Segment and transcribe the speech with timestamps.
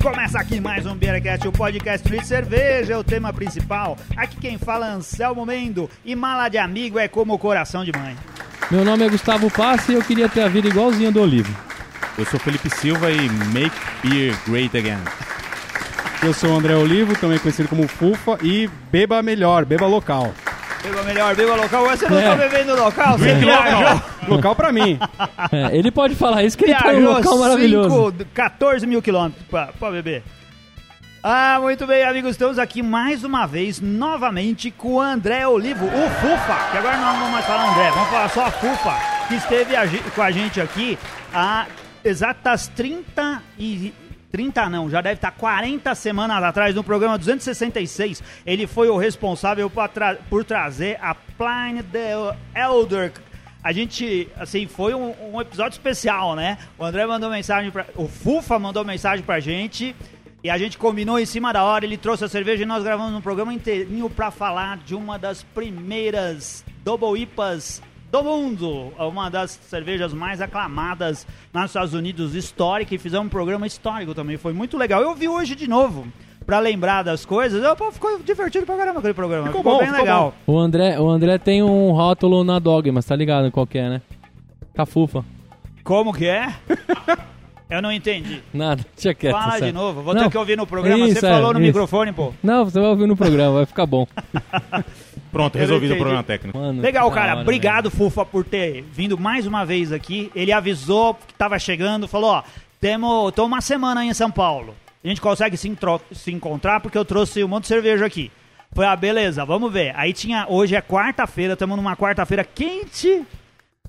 [0.00, 3.98] começa aqui mais um Beercast, o podcast de cerveja, é o tema principal.
[4.16, 7.92] Aqui quem fala é Anselmo Mendo e mala de amigo é como o coração de
[7.92, 8.16] mãe.
[8.70, 11.54] Meu nome é Gustavo Passe e eu queria ter a vida igualzinha do Olivo.
[12.16, 15.02] Eu sou Felipe Silva e Make Beer Great Again.
[16.22, 20.32] Eu sou o André Olivo, também conhecido como Fufa, e beba melhor, beba local.
[20.82, 21.84] Beba melhor, beba local.
[21.88, 22.22] Você não É.
[22.30, 23.18] tá bebendo local?
[23.18, 24.02] Você viajou, local.
[24.28, 24.98] Local pra mim.
[25.50, 28.14] É, ele pode falar isso que ele tá num viajou local maravilhoso.
[28.18, 30.22] 5, 14 mil quilômetros pra, pra beber.
[31.22, 32.30] Ah, muito bem, amigos.
[32.32, 37.12] Estamos aqui mais uma vez, novamente, com o André Olivo, o Fufa, que agora não
[37.14, 38.94] vamos mais falar André, vamos falar só a Fufa,
[39.28, 39.82] que esteve a
[40.14, 40.98] com a gente aqui
[41.34, 41.66] há
[42.04, 43.92] exatas 30 e...
[44.30, 49.68] 30 não, já deve estar 40 semanas atrás, no programa 266, ele foi o responsável
[49.68, 52.12] por, tra- por trazer a Planet the
[52.54, 53.12] Elder.
[53.62, 56.56] A gente, assim, foi um, um episódio especial, né?
[56.78, 57.84] O André mandou mensagem pra.
[57.94, 59.94] O Fufa mandou mensagem pra gente.
[60.42, 63.12] E a gente combinou em cima da hora, ele trouxe a cerveja e nós gravamos
[63.12, 68.92] um programa inteirinho pra falar de uma das primeiras Double IPAs do mundo.
[68.98, 74.36] Uma das cervejas mais aclamadas nos Estados Unidos, histórica, e fizemos um programa histórico também.
[74.36, 75.00] Foi muito legal.
[75.02, 76.06] Eu vi hoje de novo,
[76.44, 77.62] pra lembrar das coisas.
[77.62, 79.46] Eu, pô, ficou divertido pra caramba aquele programa.
[79.46, 80.34] Ficou bom, bem ficou legal.
[80.46, 84.02] O André, o André tem um rótulo na Dogmas, tá ligado qual que é, né?
[84.74, 85.24] Cafufa.
[85.84, 86.52] Como que é?
[87.70, 88.42] Eu não entendi.
[88.52, 89.32] Nada, deixa quieto.
[89.32, 89.74] Fala de sério.
[89.74, 90.24] novo, vou Não.
[90.24, 91.06] ter que ouvir no programa.
[91.06, 91.68] Isso, Você é, falou no isso.
[91.68, 92.32] microfone, pô.
[92.42, 94.08] Não, você vai ouvir no programa, vai ficar bom.
[95.30, 96.58] Pronto, Eu resolvido o problema técnico.
[96.58, 97.32] Mano, Legal, cara.
[97.32, 100.30] hora, Obrigado, Fufa, por ter vindo mais uma vez aqui.
[100.34, 102.42] Ele avisou que tava chegando, falou, ó,
[102.80, 104.74] temos, tô uma semana aí em São Paulo.
[105.04, 108.30] A gente consegue se, entro- se encontrar porque eu trouxe um monte de cerveja aqui.
[108.72, 109.92] Foi, ah, beleza, vamos ver.
[109.96, 113.22] Aí tinha, hoje é quarta-feira, estamos numa quarta-feira quente.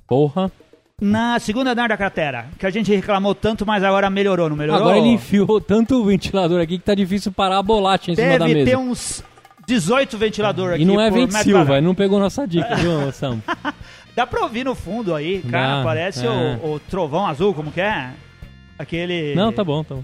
[0.07, 0.51] Porra.
[0.99, 4.81] na segunda andar da cratera, que a gente reclamou tanto, mas agora melhorou, não melhorou?
[4.81, 8.37] Agora ele enfiou tanto o ventilador aqui que tá difícil parar a bolacha em cima
[8.37, 8.69] da Deve mesa.
[8.71, 9.23] ter uns
[9.71, 13.39] 18 ventiladores aqui E não é metro Silva, não pegou nossa dica, viu, Sam?
[14.15, 16.29] Dá pra ouvir no fundo aí, cara, Dá, parece é.
[16.29, 18.11] o, o trovão azul, como que é?
[18.77, 19.33] Aquele...
[19.35, 20.03] Não, tá bom, tá bom.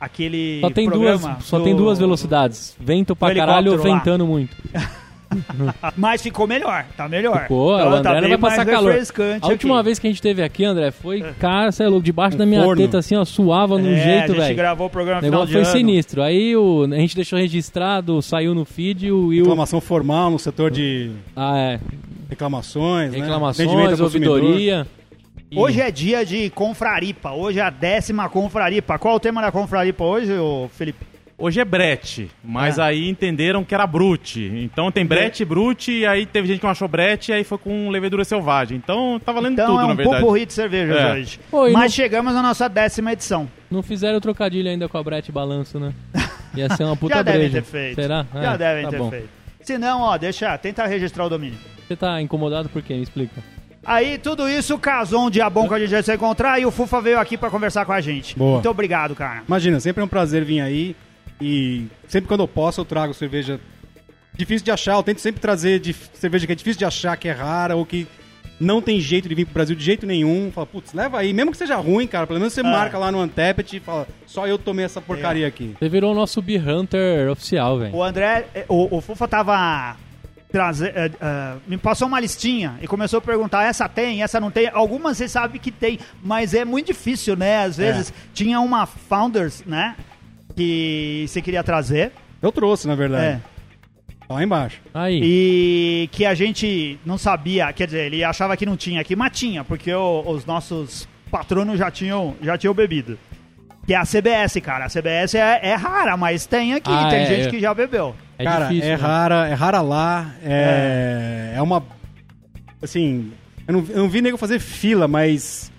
[0.00, 2.76] Aquele Só tem duas, só do- tem duas velocidades.
[2.78, 3.82] Vento pra caralho ou lá.
[3.84, 4.56] ventando muito.
[5.96, 7.46] Mas ficou melhor, tá melhor.
[7.48, 8.90] Pô, Então o André tá não bem vai passar mais calor.
[8.90, 9.84] refrescante A última aqui.
[9.84, 12.46] vez que a gente esteve aqui, André, foi, cara, você é louco, debaixo Um da
[12.46, 12.82] minha forno.
[12.82, 14.56] teta, assim, ó, suava num é, jeito, a gente velho.
[14.56, 15.78] gravou o programa O final negócio de foi ano.
[15.78, 16.22] sinistro.
[16.22, 19.30] Aí o, a gente deixou registrado, saiu no feed, o.
[19.30, 21.80] Reclamação formal no setor de Ah, é.
[22.30, 23.18] reclamações, né?
[23.18, 24.40] Atendimento Reclamações, consumidor.
[24.40, 24.86] ouvidoria.
[25.50, 28.98] E- Hoje é dia de confraripa, hoje é a décima confraripa.
[28.98, 30.32] Qual o tema da confraripa hoje,
[30.72, 31.04] Felipe?
[31.38, 32.82] Hoje é brete, mas É.
[32.82, 34.40] aí entenderam que era brute.
[34.56, 37.58] Então tem brete, brute, e aí teve gente que não achou brete, e aí foi
[37.58, 38.78] com levedura selvagem.
[38.78, 40.20] Então tá valendo Então tudo, é um na verdade.
[40.22, 41.12] pupurri de cervejas É.
[41.12, 41.40] hoje.
[41.50, 43.46] Pô, Mas não- chegamos na nossa décima edição.
[43.70, 45.92] Não fizeram o trocadilho ainda com a Brete Balanço, né?
[46.56, 47.96] Ia ser uma puta Já devem ter feito.
[47.96, 48.24] Será?
[48.32, 49.10] Já É, devem tá ter bom.
[49.10, 49.28] feito.
[49.60, 51.58] Se não, ó, deixa, tenta registrar o domínio.
[51.86, 52.94] Você tá incomodado por quê?
[52.94, 53.42] Me explica.
[53.84, 56.70] Aí, tudo isso casou um dia bom que a gente vai se encontrar e o
[56.70, 58.36] Fufa veio aqui pra conversar com a gente.
[58.36, 58.54] Boa.
[58.54, 59.42] Muito obrigado, cara.
[59.46, 60.96] Imagina, sempre é um prazer vir aí
[61.40, 63.60] e sempre quando eu posso eu trago cerveja
[64.36, 64.94] difícil de achar.
[64.94, 67.84] Eu tento sempre trazer de cerveja que é difícil de achar, que é rara ou
[67.84, 68.06] que
[68.58, 70.50] não tem jeito de vir pro Brasil de jeito nenhum.
[70.52, 71.32] Fala, putz, leva aí.
[71.32, 74.46] Mesmo que seja ruim, cara, pelo menos você marca lá no Antepet e fala, só
[74.46, 75.74] eu tomei essa porcaria aqui.
[75.78, 77.94] Você virou o nosso Beer Hunter oficial, velho.
[77.94, 79.96] O André, eh, o, o Fufa tava.
[80.48, 84.48] Trazer, eh, eh, me passou uma listinha e começou a perguntar: essa tem, essa não
[84.50, 84.70] tem.
[84.72, 87.64] Algumas você sabe que tem, mas é muito difícil, né?
[87.64, 89.96] Às vezes tinha uma Founders, né?
[90.56, 92.12] Que você queria trazer.
[92.40, 92.96] Eu trouxe, na É.
[92.96, 93.42] verdade.
[94.26, 94.80] Tá lá embaixo.
[94.92, 95.20] Aí.
[95.22, 99.38] E que a gente não sabia, quer dizer, ele achava que não tinha aqui, mas
[99.38, 103.18] tinha, porque o- os nossos patronos já tinham, já tinham bebido.
[103.86, 104.86] Que é a CBS, cara.
[104.86, 107.50] A CBS é, é rara, mas tem aqui, Ah, tem é, gente é.
[107.50, 108.16] que já bebeu.
[108.36, 108.90] É cara, difícil.
[108.90, 109.02] é né?
[109.02, 110.34] rara, é rara lá.
[110.42, 111.62] É, é.
[111.62, 111.84] uma.
[112.82, 113.32] Assim,
[113.66, 115.70] eu não, eu não vi nego fazer fila, mas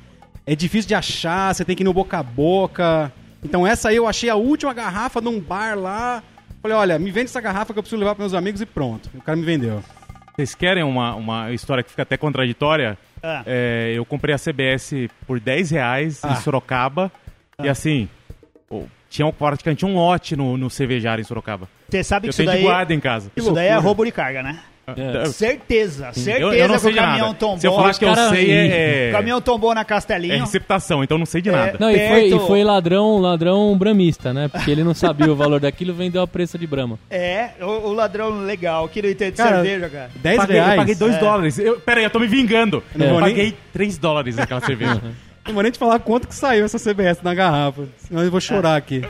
[0.46, 3.12] é difícil de achar, você tem que ir no boca a boca.
[3.44, 6.24] Então essa aí eu achei a última garrafa num bar lá.
[6.62, 9.10] Falei, olha, me vende essa garrafa que eu preciso levar para meus amigos e pronto.
[9.14, 9.84] O cara me vendeu.
[10.36, 12.98] Vocês querem uma, uma história que fica até contraditória?
[13.24, 13.44] Ah.
[13.46, 14.92] É, eu comprei a CBS
[15.26, 16.32] por 10 reais Ah.
[16.34, 17.12] em Sorocaba.
[17.64, 18.08] E assim,
[18.70, 21.68] pô, tinha um, praticamente um lote no, no cervejário em Sorocaba.
[21.90, 23.32] Você sabe que Eu isso tenho de daí, guarda em casa.
[23.36, 24.60] isso daí é roubo de carga, né?
[24.96, 25.26] É.
[25.26, 27.34] Certeza, certeza Eu, eu não que o caminhão nada.
[27.40, 27.60] tombou.
[27.60, 30.40] Se eu falar que eu sei, é, O é, caminhão tombou na é Castelinho.
[30.40, 31.52] receptação, então não sei de É.
[31.52, 31.78] nada.
[31.78, 34.48] Não, e foi, e foi ladrão, ladrão bramista, né?
[34.48, 36.98] Porque ele não sabia o valor daquilo vendeu a preço de Brahma.
[37.10, 40.10] É, o, o ladrão legal, que não entende de Cara, cerveja, cara.
[40.16, 40.72] 10 paguei, reais.
[40.72, 41.20] Eu paguei 2 É.
[41.20, 41.60] dólares.
[41.60, 42.82] Eu, pera aí, eu tô me vingando.
[42.96, 45.02] não Eu vou nem- paguei 3 dólares naquela cerveja.
[45.46, 47.84] Demorei nem de falar quanto que saiu essa CBS na garrafa.
[47.98, 49.02] Senão eu vou chorar aqui.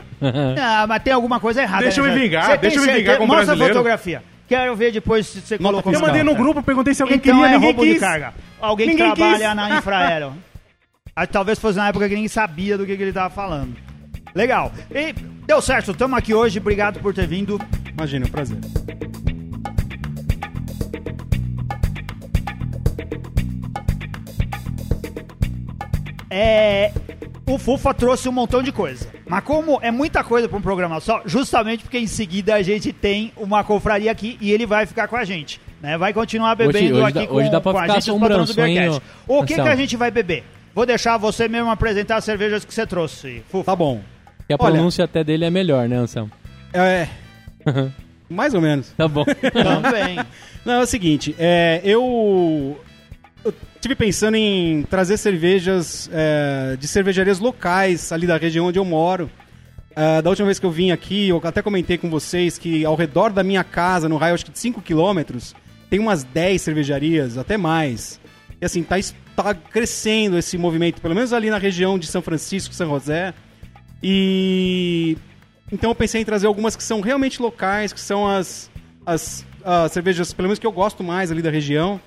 [0.60, 1.84] Ah, mas tem alguma coisa errada.
[1.84, 3.00] Deixa eu me vingar, Você deixa eu me certeza?
[3.04, 3.74] vingar como Mostra brasileiro.
[3.74, 4.24] a fotografia.
[4.48, 6.08] Quero ver depois se você Nota colocou Eu fiscal.
[6.16, 8.00] mandei no grupo, perguntei se alguém Então queria, é ninguém roubo de quis.
[8.00, 8.34] carga.
[8.62, 9.56] Alguém Ninguém que trabalha quis.
[9.56, 10.34] na Infraero.
[11.16, 13.76] Ah, Talvez fosse na época que ninguém sabia do que, que ele tava falando.
[14.34, 14.72] Legal.
[14.90, 15.14] E
[15.46, 16.60] deu certo, estamos aqui hoje.
[16.60, 17.60] Obrigado por ter vindo.
[17.94, 18.58] Imagina, é um prazer.
[26.30, 26.92] É,
[27.48, 29.08] o Fufa trouxe um montão de coisa.
[29.28, 32.92] Mas como é muita coisa para um programa só, justamente porque em seguida a gente
[32.94, 35.60] tem uma confraria aqui e ele vai ficar com a gente.
[35.82, 35.98] Né?
[35.98, 38.20] Vai continuar bebendo hoje aqui dá- com, hoje dá pra com a ficar gente os
[38.20, 39.02] patrões do Beercast.
[39.28, 40.44] O que, que a gente vai beber?
[40.74, 43.64] Vou deixar você mesmo apresentar as cervejas que você trouxe, Fufa.
[43.66, 44.02] Tá bom.
[44.50, 46.32] E a Olha- pronúncia até dele é melhor, né, Anselmo?
[46.74, 47.08] É.
[48.30, 48.90] Mais ou menos.
[48.98, 49.24] Tá bom.
[49.26, 50.20] Também.
[50.66, 52.78] Não, é o seguinte, é, eu,
[53.48, 58.86] eu tive pensando em trazer cervejas é, de cervejarias locais ali da região onde eu
[58.86, 59.30] moro.
[60.00, 62.96] Ah, da última vez que eu vim aqui, eu até comentei com vocês que ao
[62.96, 65.56] redor da minha casa, no raio acho que de 5 quilômetros,
[65.90, 68.20] tem umas 10 cervejarias, até mais.
[68.62, 68.96] E assim, tá,
[69.36, 73.34] tá crescendo esse movimento, pelo menos ali na região de São Francisco, São José.
[74.04, 75.18] E
[75.72, 78.70] então eu pensei em trazer algumas que são realmente locais, que são as,
[79.04, 82.00] as, as cervejas, pelo menos que eu gosto mais ali da região.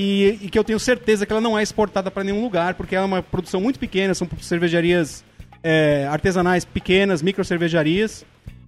[0.00, 2.94] E, e que eu tenho certeza que ela não é exportada para nenhum lugar, porque
[2.94, 5.24] ela é uma produção muito pequena, são cervejarias
[5.60, 8.24] é, artesanais pequenas, micro cervejarias.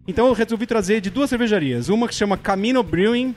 [0.08, 1.88] Então eu resolvi trazer de duas cervejarias.
[1.88, 3.32] Uma que chama Camino Brewing,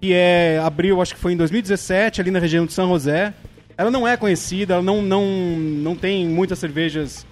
[0.00, 3.34] que é abriu, acho que foi em 2017, ali na região de São José.
[3.76, 7.26] Ela não é conhecida, ela não, não, não tem muitas cervejas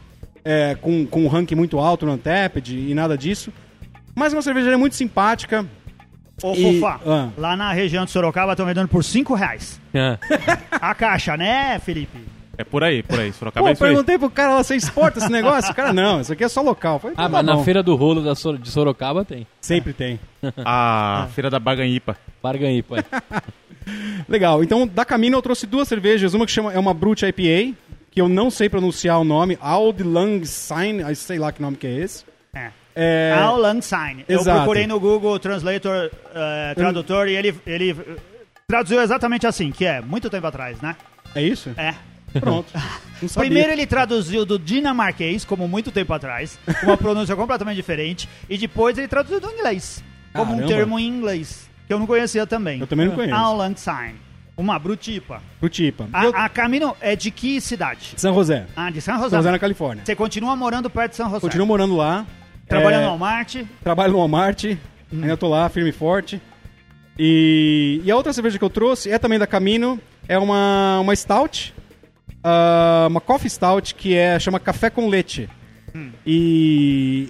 [0.44, 3.52] é, com, com um ranking muito alto no Untapped e nada disso.
[4.12, 5.64] Mas é uma cervejaria muito simpática.
[6.42, 7.28] Ô, E- Fufa, ah.
[7.38, 9.80] lá na região de Sorocaba estão vendendo por 5 reais.
[9.92, 10.18] É.
[10.70, 12.18] A caixa, né, Felipe?
[12.56, 13.32] É por aí, por aí.
[13.32, 13.90] Sorocaba Pô, é eu isso aí.
[13.90, 15.72] perguntei pro cara, lá, você exporta esse negócio?
[15.72, 16.98] O cara, não, isso aqui é só local.
[17.00, 19.46] Falei, Ah, tá mas na feira do rolo da Sor- de Sorocaba tem.
[19.60, 20.20] Sempre tem.
[20.64, 22.16] A feira da Baganhipa.
[22.42, 22.98] Barganhipa.
[23.00, 23.04] é.
[24.28, 27.76] Legal, então da Camino eu trouxe duas cervejas, uma que chama, é uma Brute IPA,
[28.10, 31.76] que eu não sei pronunciar o nome, Auld Lang Syne, aí sei lá que nome
[31.76, 32.24] que é esse.
[32.96, 33.34] É.
[33.38, 34.24] Ao Langsign.
[34.28, 38.16] Eu procurei no Google Translator, eh, tradutor, e ele, ele eh,
[38.68, 40.96] traduziu exatamente assim, que é muito tempo atrás, né?
[41.34, 41.70] é isso?
[41.76, 41.94] É.
[42.38, 42.72] Pronto.
[43.36, 48.96] Primeiro ele traduziu do dinamarquês, como muito tempo atrás, uma pronúncia completamente diferente, e depois
[48.98, 50.02] ele traduziu do inglês,
[50.32, 50.74] como um Caramba.
[50.74, 52.80] termo em inglês, que eu não conhecia também.
[52.80, 53.34] Eu também não conheço.
[53.34, 54.16] Ao Langsign.
[54.56, 55.42] Uma brutipa.
[55.60, 56.08] Brutipa.
[56.22, 58.14] Eu- A, a Camino é de que cidade?
[58.16, 58.66] São José.
[58.76, 59.36] Ah, de São José.
[59.36, 60.04] José na Califórnia.
[60.04, 61.40] Você continua morando perto de São José.
[61.40, 62.24] Continuo morando lá.
[62.68, 63.56] Trabalhando É, no Walmart.
[63.82, 64.64] Trabalho no Walmart,
[65.12, 66.40] ainda tô lá, firme e forte.
[67.18, 71.14] E, e a outra cerveja que eu trouxe é também da Camino, é uma, uma
[71.14, 71.74] stout,
[72.42, 75.48] ah, uma coffee stout que é chama Café com Leite.
[76.26, 77.28] E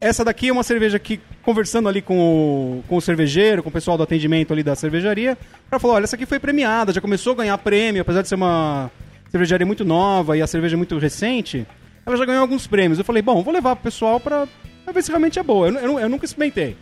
[0.00, 3.72] essa daqui é uma cerveja que, conversando ali com o, com o cervejeiro, com o
[3.72, 5.38] pessoal do atendimento ali da cervejaria,
[5.70, 8.34] ela falou, olha, essa aqui foi premiada, já começou a ganhar prêmio, apesar de ser
[8.34, 8.90] uma
[9.30, 11.66] cervejaria muito nova e a cerveja muito recente,
[12.08, 12.98] ela já ganhou alguns prêmios.
[12.98, 14.48] Eu falei, bom, vou levar pro pessoal pra,
[14.84, 15.68] pra ver se realmente é boa.
[15.68, 16.76] Eu, eu eu nunca experimentei.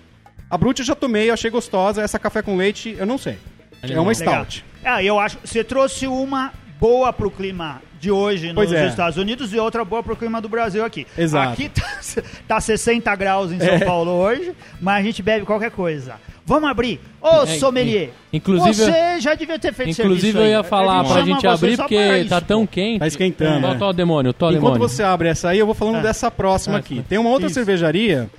[0.49, 3.37] A Brute eu já tomei, eu achei gostosa, essa café com leite, eu não sei.
[3.83, 4.15] É uma Legal.
[4.15, 4.65] stout.
[4.85, 5.39] Ah, eu acho.
[5.45, 8.87] Você trouxe uma boa pro clima de hoje Pois nos é.
[8.87, 11.07] Estados Unidos e outra boa pro clima do Brasil aqui.
[11.19, 11.53] Exato.
[11.53, 13.85] Aqui tá, tá 60 graus em São É.
[13.85, 16.15] Paulo hoje, mas a gente bebe qualquer coisa.
[16.47, 17.01] Vamos abrir.
[17.21, 18.11] Ô, É, sommelier.
[18.33, 21.27] in- inclusive- Você já devia ter feito Inclusive serviço eu ia falar A pra chama
[21.27, 23.01] gente abrir porque isso, tá tão quente.
[23.01, 23.79] Tá esquentando, Ó, né?
[23.79, 24.89] Tó o demônio, tó Enquanto demônio.
[24.89, 26.03] você abre essa aí, eu vou falando Ah.
[26.03, 27.03] dessa próxima Ah, aqui.
[27.09, 27.55] Tem uma outra Isso.
[27.55, 28.31] cervejaria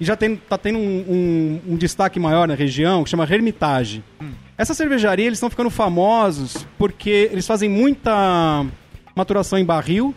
[0.00, 0.80] e já tem, tá tendo um,
[1.68, 4.04] um- um destaque maior na região que chama Hermitage.
[4.22, 4.30] Hum.
[4.56, 8.64] Essa cervejaria, eles estão ficando famosos porque eles fazem muita
[9.16, 10.14] maturação em barril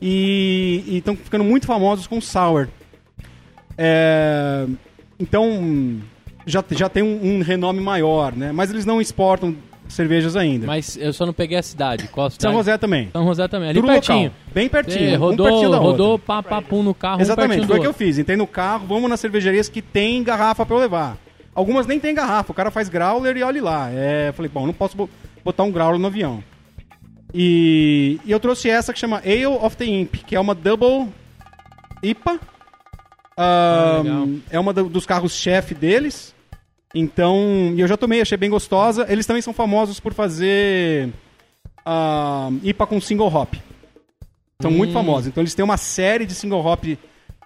[0.00, 2.68] e estão ficando muito famosos com sour.
[3.76, 4.66] É,
[5.18, 5.98] então,
[6.46, 8.52] já, já tem um, um renome maior, né?
[8.52, 9.54] Mas eles não exportam
[9.88, 10.66] cervejas ainda.
[10.66, 12.06] Mas eu só não peguei a cidade.
[12.08, 12.42] Qual a cidade?
[12.42, 13.08] São José também.
[13.12, 13.70] São José também.
[13.70, 14.18] Ali Tudo pertinho.
[14.24, 14.34] local.
[14.54, 15.10] Bem pertinho.
[15.14, 16.26] É, um rodou, pertinho da rodou, outra.
[16.26, 18.18] pá, pá, pum no carro, Exatamente, um foi o pertinho que eu fiz.
[18.18, 21.16] Entrei no carro, vamos nas cervejarias que tem garrafa pra eu levar.
[21.54, 23.88] Algumas nem tem garrafa, o cara faz growler e olhe lá.
[23.90, 25.10] É, falei, bom, não posso bo-
[25.44, 26.42] botar um growler no avião.
[27.34, 31.08] E, e eu trouxe essa que chama Ale of the Imp, que é uma double
[32.02, 32.38] IPA.
[33.36, 34.28] Ah, Ahn, legal.
[34.50, 36.34] é uma do- dos carros-chefe deles.
[36.94, 39.06] Então, e eu já tomei, achei bem gostosa.
[39.08, 41.10] Eles também são famosos por fazer
[41.86, 43.54] ahn, IPA com single hop.
[44.60, 44.94] São muito Hum.
[44.94, 45.28] famosos.
[45.28, 46.84] Então eles têm uma série de single hop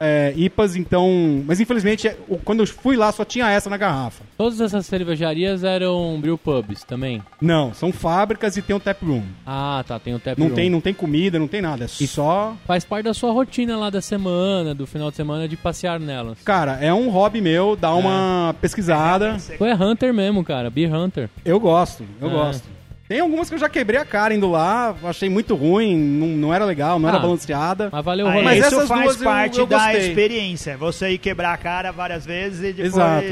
[0.01, 1.43] é, IPAs, então.
[1.47, 4.25] Mas infelizmente, é, o- quando eu fui lá, só tinha essa na garrafa.
[4.37, 7.23] Todas essas cervejarias eram brew pubs também.
[7.41, 9.23] Não, são fábricas e tem um tap room.
[9.47, 10.55] Ah, tá, tem o tap Não room.
[10.55, 11.85] tem, não tem comida, não tem nada.
[11.85, 12.55] É só.
[12.67, 16.39] Faz parte da sua rotina lá da semana, do final de semana, de passear nelas.
[16.45, 19.37] Cara, é um hobby meu, dá uma pesquisada.
[19.57, 21.31] Tu é Hunter mesmo, cara, Beer Hunter.
[21.45, 22.33] Eu gosto, eu É.
[22.33, 22.74] gosto.
[23.07, 26.55] Tem algumas que eu já quebrei a cara indo lá, achei muito ruim, não, não
[26.55, 27.21] era legal, não era Ah.
[27.21, 27.91] balanceada.
[27.93, 28.45] Mas valeu o Ah, rolê.
[28.45, 30.09] Mas isso essas faz duas eu- parte eu da gostei.
[30.09, 30.77] experiência.
[30.79, 33.27] Você ir quebrar a cara várias vezes e depois Exato.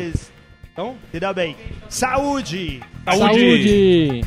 [0.73, 1.57] Então, se dá bem.
[1.89, 2.83] Saúde!
[3.05, 4.21] Saúde!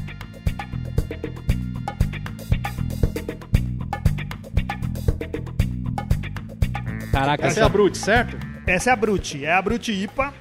[7.11, 8.37] Caraca, essa é a Brute, certo?
[8.67, 9.45] Essa é a Brute.
[9.45, 10.33] É a Brute IPA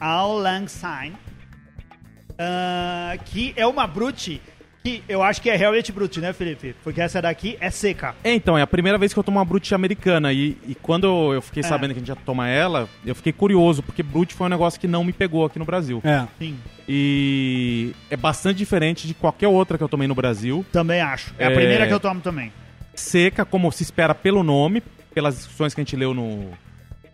[0.00, 1.16] All Lang Syne.
[2.38, 4.40] Ah, que é uma Brute
[4.84, 6.76] que eu acho que é realmente Brute, né, Felipe?
[6.84, 8.14] Porque essa daqui é seca.
[8.22, 10.32] É, então, é a primeira vez que eu tomo uma Brute americana.
[10.32, 11.66] E, e quando eu fiquei É.
[11.66, 14.78] sabendo que a gente ia tomar ela, eu fiquei curioso, porque Brute foi um negócio
[14.78, 16.00] que não me pegou aqui no Brasil.
[16.04, 16.24] É.
[16.38, 16.56] Sim,
[16.88, 20.64] E é bastante diferente de qualquer outra que eu tomei no Brasil.
[20.70, 21.34] também acho.
[21.36, 21.54] É, a É.
[21.54, 22.52] primeira que eu tomo também.
[22.94, 26.50] Seca, como se espera pelo nome, pelas descrições que a gente leu no,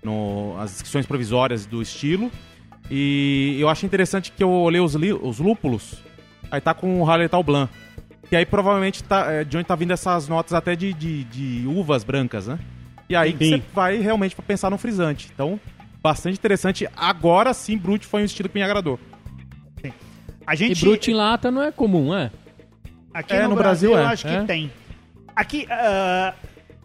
[0.03, 2.31] no as descrições provisórias do estilo.
[2.91, 6.03] E eu achei interessante que eu olhei os, os lúpulos,
[6.51, 7.73] aí tá com o Hallertau Blanc.
[8.31, 11.67] E aí provavelmente tá, é, de onde tá vindo essas notas até de, de, de
[11.67, 12.59] uvas brancas, né?
[13.09, 13.51] E aí que Sim.
[13.59, 15.31] você vai realmente pra pensar no frisante.
[15.35, 15.61] Então,
[16.03, 16.89] bastante interessante.
[16.97, 18.99] Agora sim, Brute foi um estilo que me agradou.
[20.47, 22.31] A E gente Brute em lata não é comum, é?
[23.15, 24.13] Aqui É, no, no Brasil, Brasil eu é.
[24.13, 24.45] acho que É?
[24.45, 24.73] tem.
[25.37, 26.35] Aqui, ah,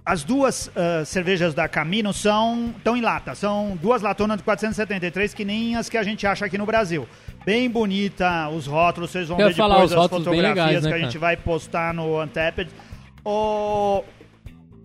[0.07, 3.35] as duas ah, cervejas da Camino são estão em lata.
[3.35, 7.05] São duas latonas de 473, que nem as que a gente acha aqui no Brasil.
[7.45, 10.89] Bem bonita, os rótulos, vocês vão Eu ver falar, depois os as fotografias legais, né,
[10.89, 11.19] que a gente cara?
[11.19, 12.71] vai postar no Untapped.
[13.23, 14.03] Ô,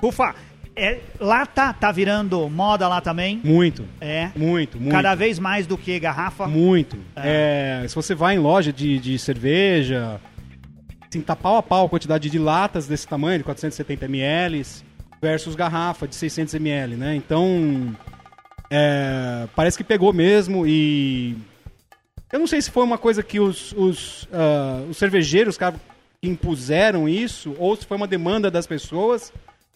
[0.02, 0.34] Ufa,
[0.74, 3.40] é, lata tá virando moda lá também.
[3.44, 4.30] Muito, É.
[4.34, 4.90] muito, muito.
[4.90, 6.48] Cada vez mais do que garrafa.
[6.48, 6.98] Muito.
[7.14, 10.20] É, se você vai em loja de, de cerveja,
[11.08, 14.64] assim, tá pau a pau a quantidade de latas desse tamanho, de 470 ml,
[15.22, 17.14] versus garrafa de 600 ml, né?
[17.14, 17.96] Então,
[18.68, 21.36] é, parece que pegou mesmo e...
[22.32, 25.76] Eu não sei se foi uma coisa que os, os, ah, os cervejeiros cara,
[26.22, 29.32] impuseram isso, ou se foi uma demanda das pessoas,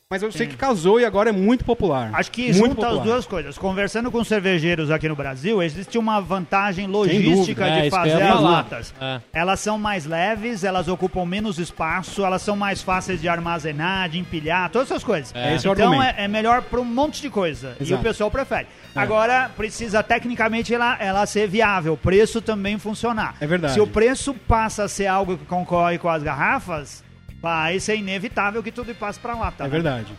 [0.08, 2.10] mas eu sei que casou e agora é muito popular.
[2.14, 2.92] Acho que muito junta popular.
[2.92, 3.58] as duas coisas.
[3.58, 7.66] Conversando com cervejeiros aqui no Brasil, existe uma vantagem logística dúvida.
[7.66, 8.94] É, de eu fazer as latas.
[9.00, 9.20] É.
[9.32, 14.20] Elas são mais leves, elas ocupam menos espaço, elas são mais fáceis de armazenar, de
[14.20, 15.34] empilhar, todas essas coisas.
[15.34, 15.56] É.
[15.56, 17.76] Esse é então é, é melhor para um monte de coisa.
[17.80, 18.02] E o Exato.
[18.04, 18.68] pessoal prefere.
[18.94, 23.34] Agora, precisa tecnicamente ela, ela ser viável, o preço também funcionar.
[23.40, 23.74] É verdade.
[23.74, 27.04] Se o preço passa a ser algo que concorre com as garrafas,
[27.40, 29.64] vai ser inevitável que tudo passe para lá, tá?
[29.66, 30.12] É verdade.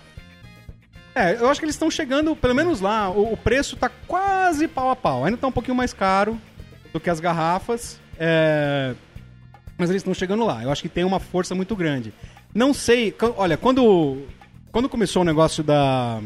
[1.13, 4.67] É, eu acho que eles estão chegando, pelo menos lá, o, o preço tá quase
[4.67, 5.25] pau a pau.
[5.25, 6.39] Ainda tá um pouquinho mais caro
[6.93, 8.93] do que as garrafas, é,
[9.77, 10.63] mas eles estão chegando lá.
[10.63, 12.13] Eu acho que tem uma força muito grande.
[12.53, 14.27] Não sei, olha, quando,
[14.71, 16.21] quando começou o negócio da,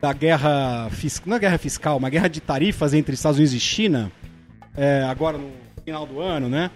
[0.00, 3.60] da guerra fiscal, não é guerra fiscal, uma guerra de tarifas entre Estados Unidos e
[3.60, 4.10] China,
[4.76, 5.52] é, agora no
[5.84, 6.70] final do ano, né?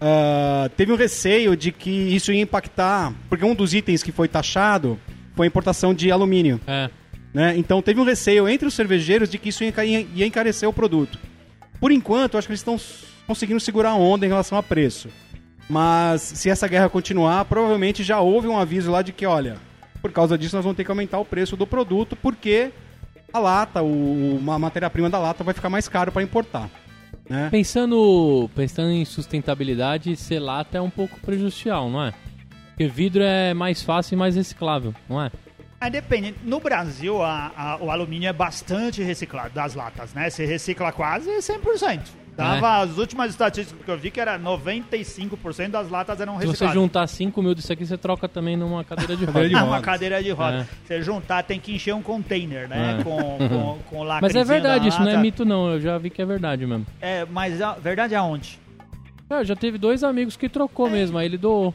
[0.00, 4.28] Ah, teve um receio de que isso ia impactar, porque um dos itens que foi
[4.28, 4.98] taxado
[5.34, 6.88] foi a importação de alumínio, É.
[7.34, 7.54] né?
[7.56, 10.72] Então teve um receio entre os cervejeiros de que isso ia enca- ia encarecer o
[10.72, 11.18] produto.
[11.80, 12.78] Por enquanto, acho que eles estão
[13.26, 15.08] conseguindo segurar a onda em relação a preço.
[15.68, 19.56] Mas se essa guerra continuar, provavelmente já houve um aviso lá de que, olha,
[20.00, 22.70] por causa disso nós vamos ter que aumentar o preço do produto, porque
[23.32, 26.70] a lata, o, a matéria-prima da lata vai ficar mais caro para importar.
[27.28, 27.48] Né?
[27.50, 32.14] Pensando, pensando em sustentabilidade, ser lata é um pouco prejudicial, não é?
[32.70, 35.30] Porque vidro é mais fácil e mais reciclável, não é?
[35.80, 36.34] Aí depende.
[36.42, 40.28] No Brasil, a- a- o alumínio é bastante reciclado das latas, né?
[40.30, 42.00] Se recicla quase 100%.
[42.38, 46.46] Dava as últimas estatísticas que eu vi que era 95% das latas eram Se você
[46.48, 46.74] recicladas.
[46.74, 49.48] juntar 5 mil disso aqui, você troca também numa cadeira de roda.
[49.58, 50.58] Ah, uma cadeira de roda.
[50.70, 50.86] É.
[50.86, 52.98] Você juntar, tem que encher um container, né?
[53.00, 53.02] É.
[53.04, 56.10] Com, com, com Mas é verdade, da isso não é mito não, eu já vi
[56.10, 56.86] que é verdade mesmo.
[57.00, 58.58] É, mas a verdade é aonde?
[59.28, 61.74] É, já teve dois amigos que trocou mesmo, aí ele doou.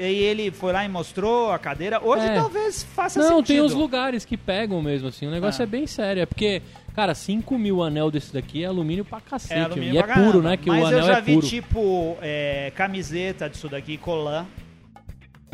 [0.00, 2.00] E ele foi lá e mostrou a cadeira.
[2.02, 2.34] Hoje É.
[2.34, 3.46] talvez faça Não, sentido.
[3.46, 5.26] tem uns lugares que pegam mesmo, assim.
[5.26, 5.64] O negócio Ah.
[5.64, 6.22] é bem sério.
[6.22, 6.62] É porque,
[6.98, 9.54] cara, 5 mil anel desse daqui é alumínio pra cacete.
[9.54, 10.48] É alumínio e é pra puro, caramba.
[10.50, 10.56] né?
[10.56, 11.46] Que Mas o anel eu já é vi, puro.
[11.46, 14.44] tipo, é, camiseta disso daqui, colã,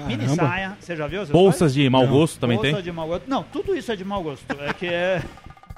[0.07, 0.75] mini saia.
[0.81, 1.21] Você já viu?
[1.21, 2.13] essas Bolsas de mau Não.
[2.13, 2.83] gosto também Bolsa tem?
[2.83, 3.29] de mau gosto.
[3.29, 4.47] Não, tudo isso é de mau gosto.
[4.59, 5.23] É que é.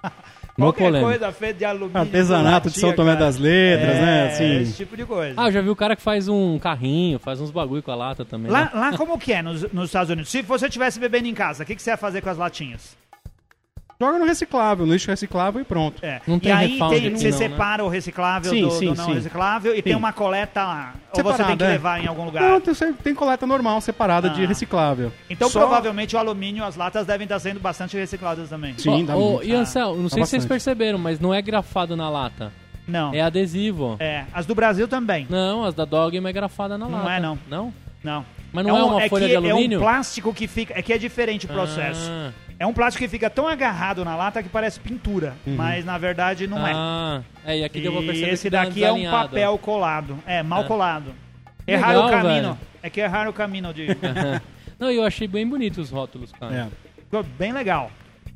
[0.57, 1.11] Não Qualquer polêmica.
[1.11, 2.01] coisa feita de alumínio.
[2.01, 3.27] Artesanato de São Tomé cara.
[3.27, 4.27] das Letras, é, né?
[4.29, 4.57] Assim.
[4.63, 5.35] Esse tipo de coisa.
[5.37, 7.97] Ah, eu já vi o cara que faz um carrinho, faz uns bagulho com a
[7.97, 8.51] lata também.
[8.51, 8.71] Lá, né?
[8.73, 10.31] lá como que é nos, nos Estados Unidos?
[10.31, 12.97] Se você estivesse bebendo em casa, o que, que você ia fazer com as latinhas?
[13.99, 16.05] Joga no reciclável, no lixo reciclável e pronto.
[16.05, 16.21] É.
[16.27, 17.49] Não e tem aí refounder tem, aqui você não, né?
[17.49, 19.15] separa o reciclável Sim, do, sim, do não sim.
[19.15, 20.93] reciclável e tem uma coleta.
[21.17, 21.69] Ou você tem que é.
[21.69, 22.43] levar em algum lugar.
[22.43, 24.47] Não, tem, tem coleta normal, separada de Ah.
[24.49, 25.11] reciclável.
[25.31, 28.75] Então Só- provavelmente o alumínio, as latas devem estar sendo bastante recicladas também.
[28.77, 29.45] Sim, dá ô, muito.
[29.47, 32.53] E Ansel, não sei se vocês perceberam, mas não é grafado na lata.
[32.87, 33.15] Não.
[33.15, 33.97] É adesivo.
[33.99, 35.27] É, as do Brasil também.
[35.31, 37.13] Não, as da Dogma é grafada na Não lata.
[37.13, 37.39] é, não.
[37.49, 37.75] Não?
[38.05, 38.25] Não.
[38.53, 39.77] Mas não é, um- uma folha que de alumínio?
[39.77, 40.79] É um plástico que fica.
[40.79, 42.09] É que é diferente o processo.
[42.11, 45.35] Ah, É um plástico que fica tão agarrado na lata que parece pintura.
[45.47, 46.73] Mas na verdade não é.
[46.75, 47.59] ah, é.
[47.59, 50.19] E aqui deu pra E perceber esse uma daqui é um papel colado.
[50.27, 50.65] É, mal Ah.
[50.65, 51.15] colado.
[51.67, 52.43] Legal, Erraram o caminho.
[52.43, 52.59] velho.
[52.83, 53.89] É que erraram o caminho de.
[54.79, 56.55] Não, eu achei bem bonito os rótulos, cara.
[56.55, 56.67] É.
[57.03, 57.91] Ficou bem legal.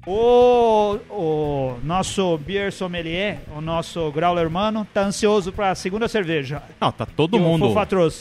[0.07, 6.63] O, o nosso beer sommelier, o nosso growler mano, tá ansioso pra segunda cerveja.
[6.81, 7.73] Não, tá todo o mundo.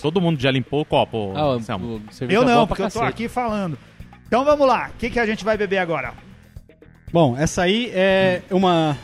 [0.01, 3.29] Todo mundo já limpou o copo, Ah, o, o Eu não, porque eu tô aqui
[3.29, 3.77] falando.
[4.29, 6.13] Então vamos lá, o que, que a gente vai beber agora?
[7.11, 8.95] Bom, essa aí é uma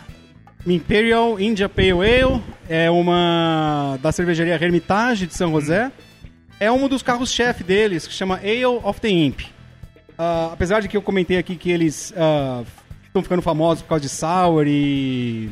[0.67, 5.91] Imperial India Pale Ale, é uma da cervejaria Hermitage de São José.
[6.59, 9.41] É um dos carros-chefe deles, que chama Ale of the Imp.
[10.15, 12.63] Ah, apesar de que eu comentei aqui que eles ah,
[13.07, 15.49] estão ficando famosos por causa de sour e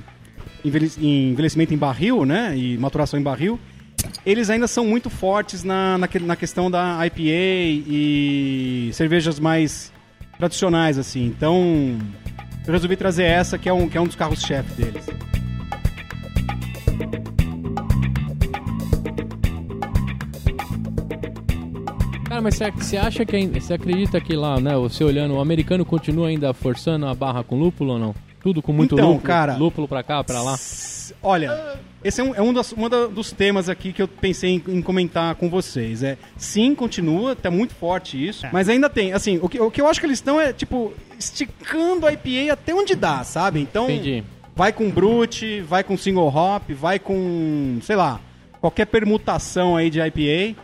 [0.63, 2.55] envelhecimento em barril, né?
[2.55, 3.59] E maturação em barril.
[4.25, 7.21] Eles ainda são muito fortes na, na, na questão da IPA
[7.87, 9.91] e cervejas mais
[10.37, 11.25] tradicionais, assim.
[11.25, 11.97] Então,
[12.65, 15.05] eu resolvi trazer essa, que é um, que é um dos carros-chefe deles.
[22.25, 26.29] Cara, mas você, acha que você acredita que lá, né, você olhando, o americano continua
[26.29, 28.15] ainda forçando a barra com lúpulo ou não?
[28.41, 30.55] Tudo com muito Então, lúpulo, cara- lúpulo pra cá, pra lá.
[31.21, 34.63] Olha, esse é um, é um, das- da- dos temas aqui que eu pensei em,
[34.77, 36.03] em comentar com vocês.
[36.03, 38.49] É, sim, continua, tá muito forte isso, É.
[38.51, 40.93] mas ainda tem, assim, o que, o que eu acho que eles estão é, tipo,
[41.17, 43.59] esticando a IPA até onde dá, sabe?
[43.59, 44.23] Então, Entendi.
[44.55, 48.19] vai com Brute, vai com Single Hop, vai com, sei lá,
[48.59, 50.59] qualquer permutação aí de IPA,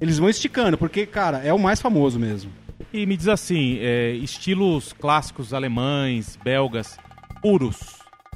[0.00, 2.50] eles vão esticando, porque, cara, é o mais famoso mesmo.
[2.92, 6.98] E me diz assim, é, estilos clássicos alemães, belgas,
[7.40, 7.78] puros.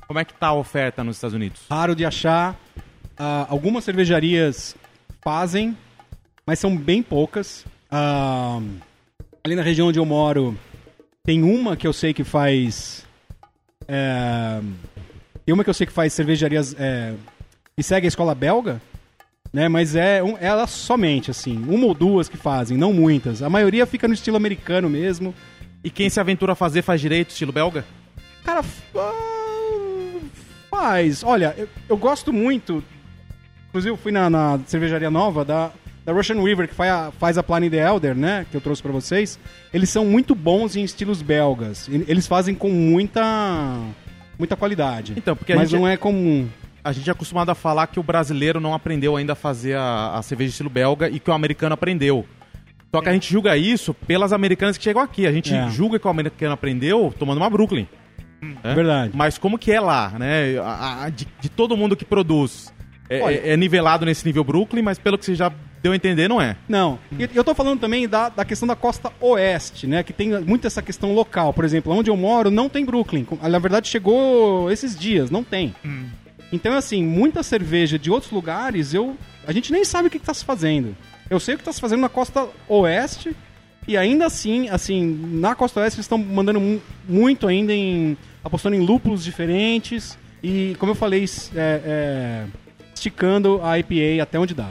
[0.06, 1.62] Como é que tá a oferta nos Estados Unidos?
[1.70, 2.56] raro de achar.
[3.18, 4.76] Ah, algumas cervejarias
[5.22, 5.76] fazem,
[6.46, 7.64] mas são bem poucas.
[7.90, 8.60] Ah,
[9.42, 10.56] ali na região onde eu moro,
[11.24, 13.04] tem uma que eu sei que faz.
[13.88, 14.60] É,
[15.44, 16.74] tem uma que eu sei que faz cervejarias.
[16.78, 17.14] É,
[17.76, 18.80] e segue a escola belga,
[19.52, 19.68] né?
[19.68, 21.56] Mas é um, ela somente, assim.
[21.68, 23.42] Uma ou duas que fazem, não muitas.
[23.42, 25.34] A maioria fica no estilo americano mesmo.
[25.82, 27.84] E quem se aventura a fazer faz direito, estilo belga?
[28.44, 28.64] Cara,
[28.96, 29.45] ah,
[30.76, 31.22] faz.
[31.24, 32.82] Olha, eu, eu gosto muito.
[33.68, 35.70] Inclusive, eu fui na, na cervejaria nova da,
[36.04, 38.46] da Russian River, que faz a, faz a Pliny the Elder, né?
[38.50, 39.38] Que eu trouxe pra vocês.
[39.72, 41.88] Eles são muito bons em estilos belgas.
[41.88, 43.22] Eles fazem com muita.
[44.38, 45.14] muita qualidade.
[45.16, 46.48] Então, porque a Mas gente, não é comum.
[46.82, 50.12] a gente é acostumado a falar que o brasileiro não aprendeu ainda a fazer a,
[50.14, 52.24] a cerveja estilo belga e que o americano aprendeu.
[52.94, 55.26] Só que a gente julga isso pelas americanas que chegam aqui.
[55.26, 55.68] A gente É.
[55.68, 57.86] julga que o americano aprendeu tomando uma Brooklyn.
[58.62, 59.12] É verdade.
[59.14, 60.58] Mas como que é lá, né?
[60.58, 62.72] A- a- de, de todo mundo que produz.
[63.08, 65.50] É, Olha- é- é nivelado nesse nível Brooklyn, mas pelo que você já
[65.82, 66.56] deu a entender, não é.
[66.68, 66.98] Não.
[67.16, 70.02] E eu tô falando também da, da questão da costa oeste, né?
[70.02, 71.52] Que tem muito essa questão local.
[71.52, 73.26] Por exemplo, onde eu moro não tem Brooklyn.
[73.42, 75.74] Na verdade, chegou esses dias, não tem.
[76.52, 80.26] Então, assim, muita cerveja de outros lugares, eu a gente nem sabe o que, que
[80.26, 80.96] tá se fazendo.
[81.30, 83.34] Eu sei o que tá se fazendo na costa oeste.
[83.88, 85.04] E ainda assim, assim,
[85.40, 88.16] na costa oeste eles estão mandando mu- muito ainda em.
[88.44, 90.18] apostando em lúpulos diferentes.
[90.42, 92.44] E, como eu falei, é, é,
[92.94, 94.70] esticando a IPA até onde dá.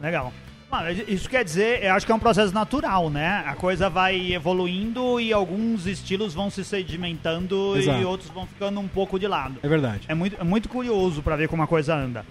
[0.00, 0.32] Legal.
[0.70, 3.44] Mano, isso quer dizer, eu acho que é um processo natural, né?
[3.46, 8.00] A coisa vai evoluindo e alguns estilos vão se sedimentando Exato.
[8.00, 9.60] e outros vão ficando um pouco de lado.
[9.62, 10.00] É verdade.
[10.08, 12.26] É muito, é muito curioso pra ver como a coisa anda.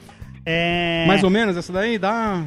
[0.45, 1.05] É...
[1.07, 2.43] Mais ou menos, essa daí dá.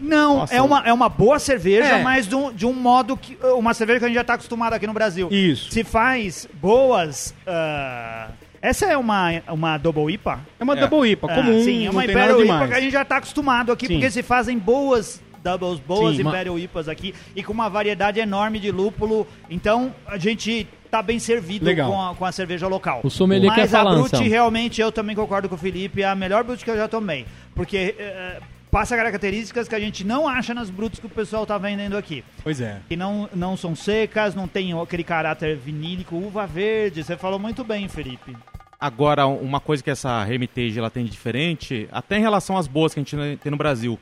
[0.00, 2.02] Não, Nossa, é uma, é uma boa cerveja, É.
[2.02, 3.36] mas de um, de um modo que.
[3.56, 5.28] Uma cerveja que a gente já tá acostumado aqui no Brasil.
[5.30, 5.70] Isso.
[5.70, 7.34] Se faz boas.
[7.46, 8.28] ah,
[8.60, 10.40] essa é uma, uma Double IPA?
[10.58, 10.80] É uma É.
[10.86, 13.70] double IPA, Ah, comum, sim, é uma Imperial IPA que a gente já tá acostumado
[13.70, 13.94] aqui, Sim.
[13.94, 16.22] porque se fazem boas doubles, boas Sim.
[16.26, 19.26] Imperial IPAs aqui, e com uma variedade enorme de lúpulo.
[19.50, 21.90] Então, a gente tá bem servido Legal.
[21.90, 23.00] com a, com a cerveja local.
[23.04, 24.30] O sommelier Mas quer falar, a Brute, Anselmo.
[24.30, 27.26] realmente, eu também concordo com o Felipe, é a melhor Brute que eu já tomei.
[27.54, 28.40] Porque eh,
[28.74, 32.24] passa características que a gente não acha nas Brutes que o pessoal tá vendendo aqui.
[32.42, 32.80] Pois é.
[32.88, 37.04] Que não, não são secas, não tem aquele caráter vinílico, uva verde.
[37.04, 38.36] Você falou muito bem, Felipe.
[38.80, 42.92] Agora, uma coisa que essa Hermitage ela tem de diferente, até em relação às boas
[42.92, 43.96] que a gente tem no Brasil.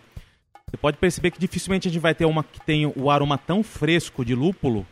[0.67, 3.63] Você pode perceber que dificilmente a gente vai ter uma que tem o aroma tão
[3.63, 4.87] fresco de lúpulo,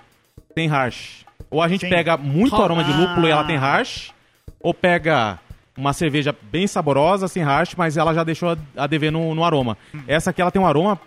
[0.55, 1.25] tem harsh.
[1.51, 1.89] Ou a gente Sim.
[1.89, 2.65] pega muito Ah.
[2.65, 4.13] aroma de lúpulo e ela tem hash,
[4.61, 5.39] ou pega
[5.81, 9.77] uma cerveja bem saborosa, sem hash, mas ela já deixou a- dever no, no aroma.
[10.07, 11.01] Essa aqui ela tem um aroma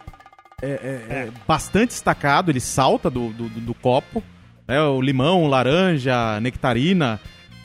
[0.61, 0.73] é, é,
[1.09, 4.23] é, bastante destacado, ele salta do, do, do- do copo.
[4.67, 4.81] Né?
[4.81, 7.19] O limão, laranja, nectarina,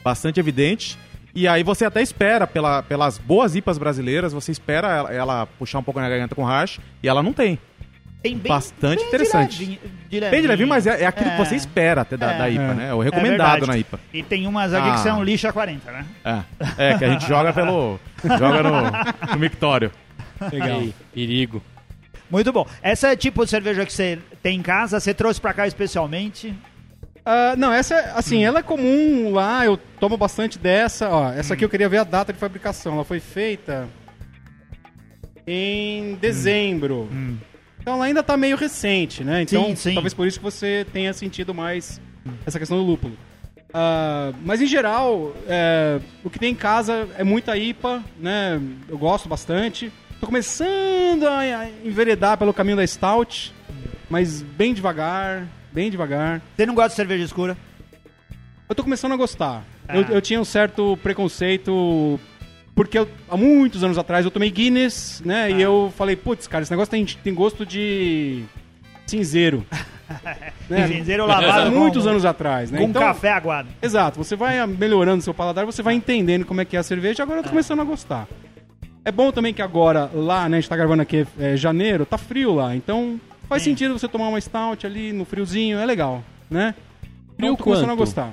[0.04, 0.98] bastante evidente.
[1.34, 5.78] E aí você até espera, pela, pelas boas IPAs brasileiras, você espera ela, ela puxar
[5.78, 7.58] um pouco na garganta com hash, e ela não tem.
[8.22, 9.56] Tem bem, Bastante bem interessante.
[9.58, 11.36] de levinho- de Bem de levinho, mas é, é aquilo É.
[11.36, 12.38] que você espera até da, É.
[12.38, 12.74] da IPA, É.
[12.74, 12.88] né?
[12.88, 14.00] É o É recomendado na IPA.
[14.12, 14.92] E tem umas aqui Ah.
[14.94, 16.04] que são lixa 40, né?
[16.24, 16.42] É,
[16.90, 18.00] é que a gente joga pelo.
[18.38, 19.92] joga no, no mictório.
[20.52, 20.80] Legal.
[20.80, 21.62] Ei, perigo.
[22.30, 22.66] Muito bom.
[22.82, 26.52] Essa é tipo de cerveja que você tem em casa, você trouxe pra cá especialmente.
[27.24, 31.08] Ah, não, essa, é- assim, ela é comum lá, eu tomo bastante dessa.
[31.08, 32.94] Ó, essa aqui eu queria ver a data de fabricação.
[32.94, 33.86] Ela foi feita
[35.46, 37.08] em dezembro.
[37.88, 39.40] Então ela ainda tá meio recente, né?
[39.40, 39.94] Então, Sim, sim.
[39.94, 41.98] talvez por isso que você tenha sentido mais
[42.44, 43.16] essa questão do lúpulo.
[43.72, 48.60] Ah, mas em geral, é, o que tem em casa é muita IPA, né?
[48.90, 49.90] Eu gosto bastante.
[50.20, 53.54] Tô começando a, a enveredar pelo caminho da Stout,
[54.10, 56.42] mas bem devagar, bem devagar.
[56.58, 57.56] Você não gosta de cerveja escura?
[58.68, 59.64] Eu tô começando a gostar.
[59.88, 59.96] Ah.
[59.96, 62.20] Eu, eu tinha um certo preconceito,
[62.78, 65.46] porque eu- há muitos anos atrás eu tomei Guinness, né?
[65.46, 65.50] Ah.
[65.50, 68.44] E eu falei, putz, cara, esse negócio tem, tem gosto de
[69.04, 69.66] cinzeiro.
[70.70, 70.86] né?
[70.86, 72.78] Cinzeiro Há lavado muitos com, anos atrás, né?
[72.78, 73.68] com Então, café aguado.
[73.82, 77.24] Exato, você vai melhorando seu paladar, você vai entendendo como é que é a cerveja,
[77.24, 78.28] agora eu tô começando a gostar.
[79.04, 82.16] É bom também que agora, lá, né, a gente tá gravando aqui é, janeiro, tá
[82.16, 83.70] frio lá, então faz Sim.
[83.70, 86.76] sentido você tomar uma stout ali no friozinho, é legal, né?
[87.34, 88.30] Então Frio tô começando a gostar.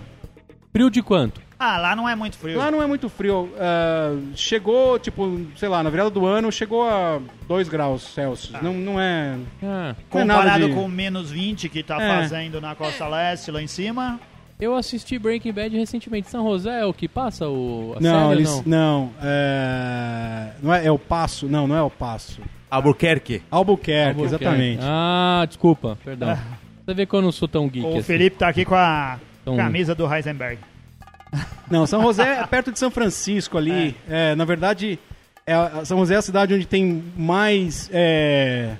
[0.71, 1.44] Frio de quanto?
[1.57, 2.57] Ah, lá não é muito frio.
[2.57, 3.49] Lá não é muito frio.
[3.57, 8.61] ah, chegou, tipo, sei lá, na virada do ano, chegou a 2 graus Celsius.
[8.61, 9.35] Não, não é.
[9.63, 12.07] Ah, não é Comparado de- com o menos 20 que tá É.
[12.21, 14.19] fazendo na costa leste, lá em cima.
[14.59, 16.29] eu assisti Breaking Bad recentemente.
[16.29, 18.49] São José é o que passa o, a Não, série, eles.
[18.51, 20.51] ou Não, é.
[20.61, 21.47] Não é, é o passo.
[21.47, 22.41] Não, não é o passo.
[22.69, 23.41] Albuquerque.
[23.51, 24.23] Albuquerque, Albuquerque.
[24.43, 24.79] exatamente.
[24.83, 26.37] Ah, desculpa, perdão.
[26.85, 28.01] Você vê que eu não sou tão geek O assim.
[28.03, 30.59] Felipe tá aqui com a Então- camisa do Heisenberg.
[31.69, 33.95] Não, São José é perto de São Francisco ali.
[34.09, 34.99] É, na verdade,
[35.45, 35.53] é
[35.85, 38.75] São José é a cidade onde tem mais é,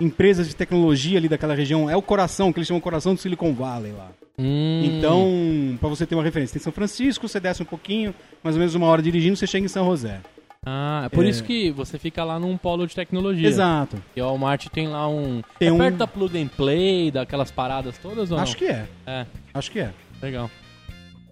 [0.00, 1.88] empresas de tecnologia ali daquela região.
[1.90, 4.08] É o coração, que eles chamam coração do Silicon Valley lá.
[4.38, 8.56] Hum, Então, pra você ter uma referência, tem São Francisco, você desce um pouquinho, mais
[8.56, 10.20] ou menos uma hora dirigindo, você chega em São José.
[10.64, 11.28] Ah, é por É.
[11.28, 13.48] isso que você fica lá num polo de tecnologia.
[13.48, 13.96] Exato.
[14.14, 15.42] E o Walmart tem lá um.
[15.58, 18.58] Tem é um- perto da Plug and Play, daquelas paradas todas ou Acho não?
[18.58, 18.86] que é.
[19.06, 19.90] É, Acho que é.
[20.22, 20.50] legal.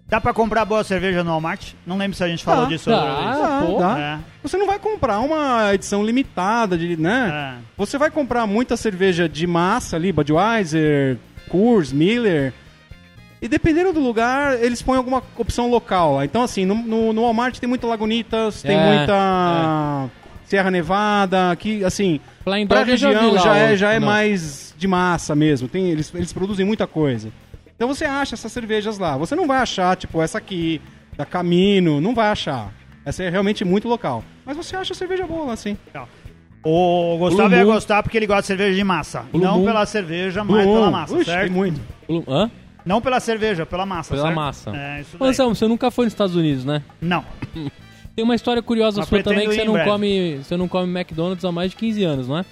[0.09, 1.73] Dá pra comprar boa cerveja no Walmart?
[1.85, 2.89] Não lembro se a gente falou Dá, disso.
[2.89, 2.97] dá.
[2.97, 3.37] outra vez.
[3.37, 3.77] Ah, pô.
[3.77, 3.99] dá.
[3.99, 7.55] É, Você não vai comprar uma edição limitada, de, né?
[7.59, 7.61] é.
[7.77, 11.17] Você vai comprar muita cerveja de massa ali, Budweiser,
[11.47, 12.51] Coors, Miller.
[13.39, 16.23] E dependendo do lugar, eles põem alguma opção local.
[16.23, 20.09] Então, assim, no, no, no Walmart tem muita Lagunitas, tem É, muita
[20.45, 22.67] Serra Nevada, que, assim, pra eu
[22.97, 24.07] já região lá, já é, já é Não.
[24.07, 25.67] mais de massa mesmo.
[25.67, 27.29] Tem, eles, eles produzem muita coisa.
[27.79, 29.15] Então você acha essas cervejas lá.
[29.15, 30.81] Você não vai achar, tipo, essa aqui,
[31.15, 32.73] da Camino, não vai achar.
[33.05, 34.21] Essa é realmente muito local.
[34.45, 35.77] Mas você acha cerveja boa lá, sim.
[36.61, 37.71] O Gustavo Blue ia Moon.
[37.73, 39.21] gostar porque ele gosta de cerveja de massa.
[39.31, 39.65] Blue não Moon.
[39.65, 40.91] pela cerveja, mas Blue pela Moon.
[40.91, 41.41] massa, certo?
[41.43, 41.79] tem muito.
[42.27, 42.51] Hã?
[42.85, 44.35] Não pela cerveja, pela massa, Pela certo?
[44.35, 44.75] massa.
[44.75, 45.29] É, isso Ô, daí.
[45.29, 46.83] Anselmo, você nunca foi nos Estados Unidos, né?
[46.99, 47.23] Não.
[48.13, 49.89] Tem uma história curiosa Mas sua também que você em não breve.
[49.89, 52.45] come, você não come McDonald's há mais de 15 anos, não é?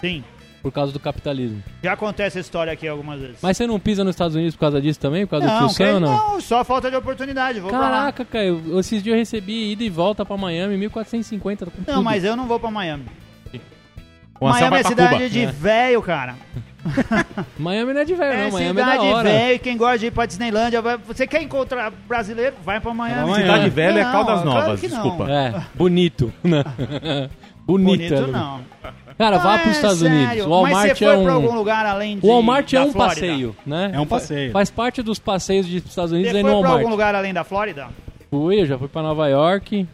[0.00, 0.24] Sim.
[0.64, 1.62] Por causa do capitalismo.
[1.82, 3.36] Já acontece essa história aqui algumas vezes.
[3.42, 5.26] Mas você não pisa nos Estados Unidos por causa disso também?
[5.26, 6.16] Por causa do não, tio Sam não?
[6.32, 7.60] não, só falta de oportunidade.
[7.60, 7.70] Vou.
[7.70, 11.66] Caraca, cara, eu- esses dias eu recebi ida e volta pra Miami, 1450.
[11.66, 12.02] Com Não, tudo.
[12.02, 13.04] mas eu não vou pra Miami.
[14.40, 15.28] O Miami é cidade Cuba.
[15.28, 15.46] de É.
[15.46, 16.34] velho, cara.
[17.58, 18.50] Miami não é de velho, É não.
[18.52, 19.28] Miami é da cidade hora.
[19.28, 19.60] velho.
[19.60, 22.56] Quem gosta de ir pra Disneylândia, vai- você quer encontrar brasileiro?
[22.64, 23.30] Vai pra Miami.
[23.30, 23.42] Miami.
[23.42, 24.88] Cidade Velha é Não, Caldas claro Novas, não.
[24.88, 25.30] desculpa.
[25.30, 26.32] É, bonito.
[26.42, 26.64] né?
[27.66, 27.98] bonito.
[27.98, 28.26] Bonito é.
[28.26, 28.60] não.
[29.16, 30.16] Cara, vá Ah, pros é Estados sério.
[30.16, 30.46] Unidos.
[30.46, 31.30] O Walmart Mas você é foi um...
[31.32, 33.14] algum lugar além de O Walmart é da um Flórida?
[33.20, 33.90] passeio, né?
[33.94, 34.52] É um passeio.
[34.52, 36.82] Faz parte dos passeios de Estados Unidos Você aí foi no pra Walmart.
[36.82, 37.88] algum lugar além da Flórida?
[38.30, 39.86] Fui, eu já fui pra Nova York,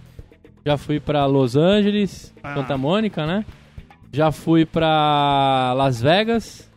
[0.64, 2.54] já fui pra Los Angeles, Ah.
[2.54, 3.44] Santa Mônica, né?
[4.12, 6.69] Já fui pra Las Vegas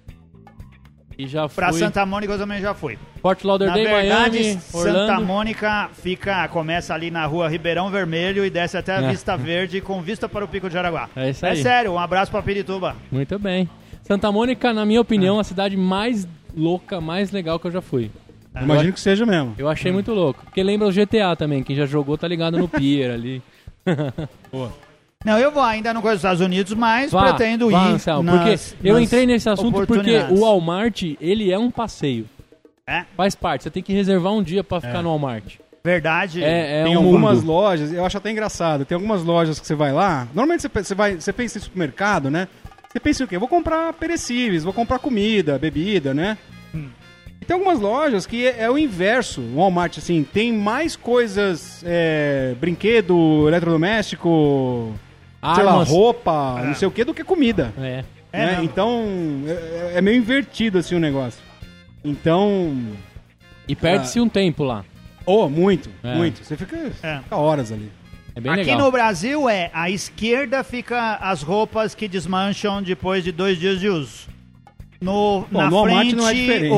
[1.18, 2.98] e já fui Pra Santa Mônica eu também já fui.
[3.22, 5.26] Fort Na Lauderdale, verdade, Miami, Santa Orlando.
[5.26, 9.10] Mônica fica, começa ali na rua Ribeirão Vermelho e desce até a É.
[9.12, 11.10] Vista Verde com vista para o Pico de Jaraguá.
[11.16, 11.62] É isso É aí.
[11.62, 12.96] sério, um abraço pra Pirituba.
[13.12, 13.70] Muito bem.
[14.04, 17.82] Santa Mônica, na minha opinião, é a cidade mais louca, mais legal que eu já
[17.82, 18.12] fui.
[18.62, 19.56] Imagino que seja mesmo.
[19.58, 20.44] Eu achei muito louco.
[20.44, 23.42] Porque lembra o GTA também, quem já jogou tá ligado no Pier ali.
[25.24, 27.94] Não, eu vou ainda não conheço os Estados Unidos, mas Vá, pretendo vá, ir.
[27.94, 32.26] Anselmo, nas- porque eu entrei nesse assunto porque o Walmart, ele é um passeio.
[32.86, 33.64] É, Faz parte.
[33.64, 35.02] Você tem que reservar um dia pra ficar É.
[35.02, 35.56] no Walmart.
[35.84, 36.44] verdade.
[36.44, 37.48] É, é tem um algumas mundo.
[37.48, 40.96] lojas, eu acho até engraçado, tem algumas lojas que você vai lá, normalmente você, você
[40.96, 42.48] vai, você pensa em supermercado, né?
[42.90, 43.38] Você pensa em o quê?
[43.38, 46.38] Vou comprar perecíveis, vou comprar comida, bebida, né?
[47.42, 51.84] E tem algumas lojas que é, é o inverso, o Walmart, assim, tem mais coisas,
[51.86, 54.94] é, brinquedo, eletrodoméstico,
[55.56, 55.90] sei lá, Armas.
[55.90, 56.66] roupa, É.
[56.68, 57.74] não sei o que, do que comida.
[57.78, 58.04] É.
[58.32, 58.60] É né?
[58.64, 59.04] Então,
[59.48, 61.40] é, é meio invertido, assim, o negócio.
[62.04, 62.76] Então,
[63.68, 64.84] E perde-se um tempo lá.
[65.26, 66.16] oh, muito, É.
[66.16, 66.44] muito.
[66.44, 67.20] Você fica, É.
[67.20, 67.92] fica horas ali.
[68.36, 68.80] É bem Aqui legal.
[68.80, 73.88] no Brasil é, à esquerda fica as roupas que desmancham depois de dois dias de
[73.88, 74.28] uso.
[75.04, 76.72] No, Bom, na no frente, não é diferente.
[76.72, 76.76] o-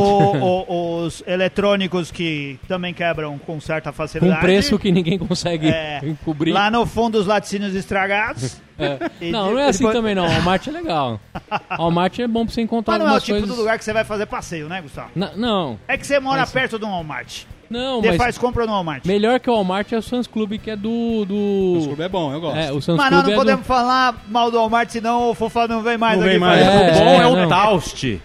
[0.68, 4.42] o- os eletrônicos que também quebram com certa Com facilidade.
[4.42, 6.02] preço que ninguém consegue É.
[6.26, 6.52] cobrir.
[6.52, 8.60] Lá no fundo, os laticínios estragados.
[8.78, 9.00] É.
[9.32, 10.28] Não, não é assim depois- também não.
[10.28, 11.18] Walmart é legal.
[11.80, 13.50] Walmart é bom pra você encontrar Mas não é o tipo coisas...
[13.50, 15.12] do lugar que você vai fazer passeio, né, Gustavo?
[15.16, 17.44] Não, É que você mora Mas- perto de um Walmart.
[17.70, 19.06] Não, Você mas faz compra no Walmart.
[19.06, 20.90] melhor que o Walmart é o Suns Club, que é do...
[20.90, 21.86] O do...
[21.88, 22.58] clube é bom, eu gosto.
[22.58, 23.68] É, o Suns Mas nós Club não é podemos do...
[23.68, 26.32] falar mal do Walmart, senão o Fofá não vem mais Não aqui.
[26.32, 26.62] vem mais.
[26.62, 27.50] É, o bom é, o não.
[27.50, 28.20] Taust.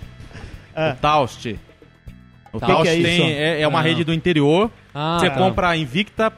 [0.74, 0.90] É.
[0.92, 1.46] O Taust.
[2.52, 3.84] O Que Taust que é tem- é, é uma Não.
[3.88, 4.70] rede do interior.
[4.94, 5.36] Ah, você tá.
[5.36, 6.32] compra a Invicta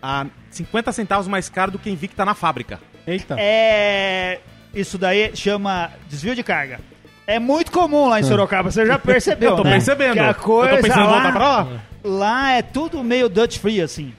[0.00, 2.78] a 50 centavos mais caro do que a Invicta na fábrica.
[3.06, 3.36] Eita.
[3.38, 4.38] É.
[4.74, 6.80] Isso daí chama desvio de carga.
[7.26, 9.70] É muito comum lá em Sorocaba, você já percebeu, Eu tô né?
[9.72, 10.14] percebendo.
[10.14, 11.68] Que a eu coisa tô pensando em lá, voltar pra lá.
[12.04, 14.12] Lá é tudo meio Dutch free, assim.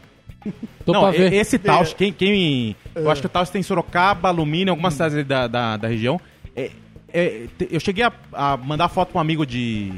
[0.85, 1.31] Tô Não, pra ver.
[1.33, 2.75] esse Taust, quem, quem.
[2.93, 6.19] Eu acho que o Taust tem Sorocaba, Alumínio, algumas cidades ali da, da, da região.
[6.55, 6.71] É-
[7.15, 9.91] é, te- eu cheguei a, a mandar foto pra um amigo de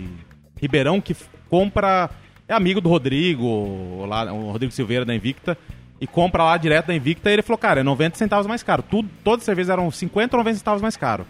[0.62, 1.15] Ribeirão que
[1.50, 2.10] compra.
[2.48, 5.58] É amigo do Rodrigo, lá, o Rodrigo Silveira da Invicta.
[6.00, 8.84] E compra lá direto da Invicta e ele falou, cara, é 90 centavos mais caro.
[8.84, 11.26] Tudo, todas as cervejas eram 50 ou 90 centavos mais caro.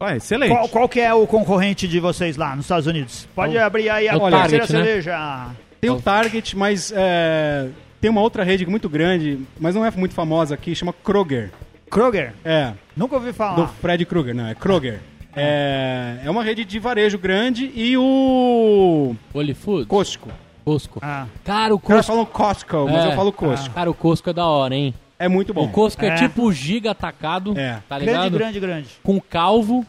[0.00, 0.50] Ah, excelente.
[0.50, 3.28] Qual, qual que é o concorrente de vocês lá nos Estados Unidos?
[3.36, 4.66] Pode abrir aí a é o terceira né?
[4.66, 5.50] cerveja.
[5.82, 7.68] Tem o Target, mas é,
[8.00, 11.50] tem uma outra rede muito grande, mas não é muito famosa aqui, chama Kroger.
[11.90, 12.34] Kroger.
[12.44, 13.56] É, Nunca ouvi falar.
[13.56, 15.00] do Fred Krueger, não, é Kroger.
[15.34, 19.86] É, é uma rede de varejo grande e o Holy Food?
[19.86, 20.28] Costco.
[20.64, 21.00] Costco.
[21.02, 22.12] Ah, Cara, o Os caras Costco...
[22.12, 23.08] falam Costco, mas É.
[23.08, 23.74] eu falo Costco.
[23.74, 24.94] Cara, o Costco é da hora, hein?
[25.18, 25.64] É muito bom.
[25.64, 26.14] O Costco é, É.
[26.14, 27.80] tipo giga atacado, É.
[27.88, 28.30] tá grande, ligado?
[28.38, 28.88] grande, grande.
[29.02, 29.84] Com calvo,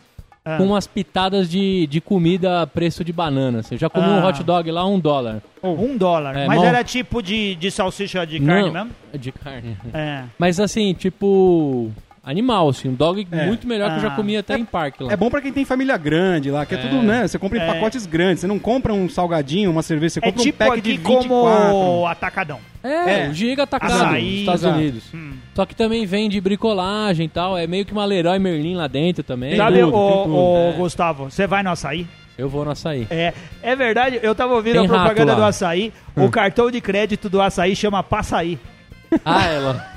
[0.45, 0.58] Ah.
[0.58, 3.63] com umas pitadas de, de comida a preço de banana.
[3.63, 4.27] Você já comeu um Ah.
[4.27, 5.41] hot dog lá, um dólar.
[5.63, 6.36] Um dólar.
[6.36, 8.91] É, Mas mal- era tipo de, de salsicha de carne Não, mesmo?
[9.17, 9.77] De carne.
[9.93, 10.23] É.
[10.38, 11.89] Mas assim, tipo...
[12.25, 12.88] Animal, assim.
[12.88, 13.45] Um dog É.
[13.45, 14.15] muito melhor que eu já Ah.
[14.15, 15.12] comi até em parque lá.
[15.12, 16.81] É bom pra quem tem família grande lá, que é, É.
[16.81, 17.27] tudo, né?
[17.27, 17.65] Você compra em É.
[17.73, 20.79] pacotes grandes, você não compra um salgadinho, uma cerveja, você É compra tipo um pack
[20.79, 21.27] aqui de 24.
[21.27, 22.59] como atacadão.
[22.81, 23.29] É, É.
[23.29, 24.77] o giga atacado Açaí, nos Estados exato.
[24.79, 25.03] Unidos.
[25.13, 25.33] Hum.
[25.53, 27.57] Só que também vende bricolagem e tal.
[27.57, 29.49] É meio que uma Leroy Merlin lá dentro também.
[29.51, 30.36] Tem Sabe, tudo, ô, tem tudo.
[30.38, 30.71] ô, É.
[30.77, 32.07] Gustavo, você vai no açaí?
[32.38, 33.05] Eu vou no açaí.
[33.12, 35.91] É, é verdade, eu tava ouvindo Tem a propaganda do açaí.
[36.15, 38.57] O cartão de crédito do açaí chama Passaí.
[39.26, 39.88] Ah, ela.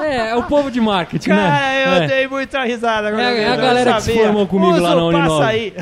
[0.00, 1.84] é, é o povo de marketing, Cara, né?
[1.86, 2.06] eu É.
[2.06, 3.08] dei muita risada.
[3.20, 5.28] É, é a galera que se formou comigo Usa lá na Uninove.
[5.40, 5.74] Passaí.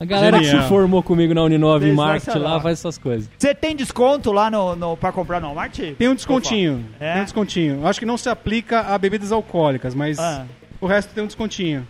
[0.00, 0.62] A galera que Genial.
[0.64, 3.30] se formou comigo na Uninove em marketing lá faz essas coisas.
[3.38, 5.78] Você tem desconto lá no, no, pra comprar no Walmart?
[5.96, 6.84] Tem um descontinho.
[6.98, 7.12] É?
[7.12, 7.74] Tem um descontinho.
[7.82, 10.44] Eu Acho que não se aplica a bebidas alcoólicas, mas Ah.
[10.80, 11.86] o resto tem um descontinho.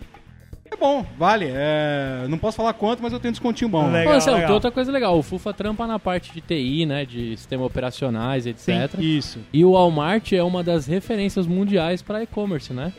[0.73, 1.49] É bom, vale.
[1.53, 3.85] É, Não posso falar quanto, mas eu tenho um descontinho bom.
[3.85, 4.05] Legal.
[4.05, 4.53] Bom, Marcelo, legal.
[4.53, 5.17] outra coisa legal.
[5.17, 7.05] O FUFA trampa na parte de TI, né?
[7.05, 8.69] De sistema operacionais, etc.
[8.99, 9.39] Isso.
[9.53, 12.91] E o Walmart é uma das referências mundiais para e-commerce, né?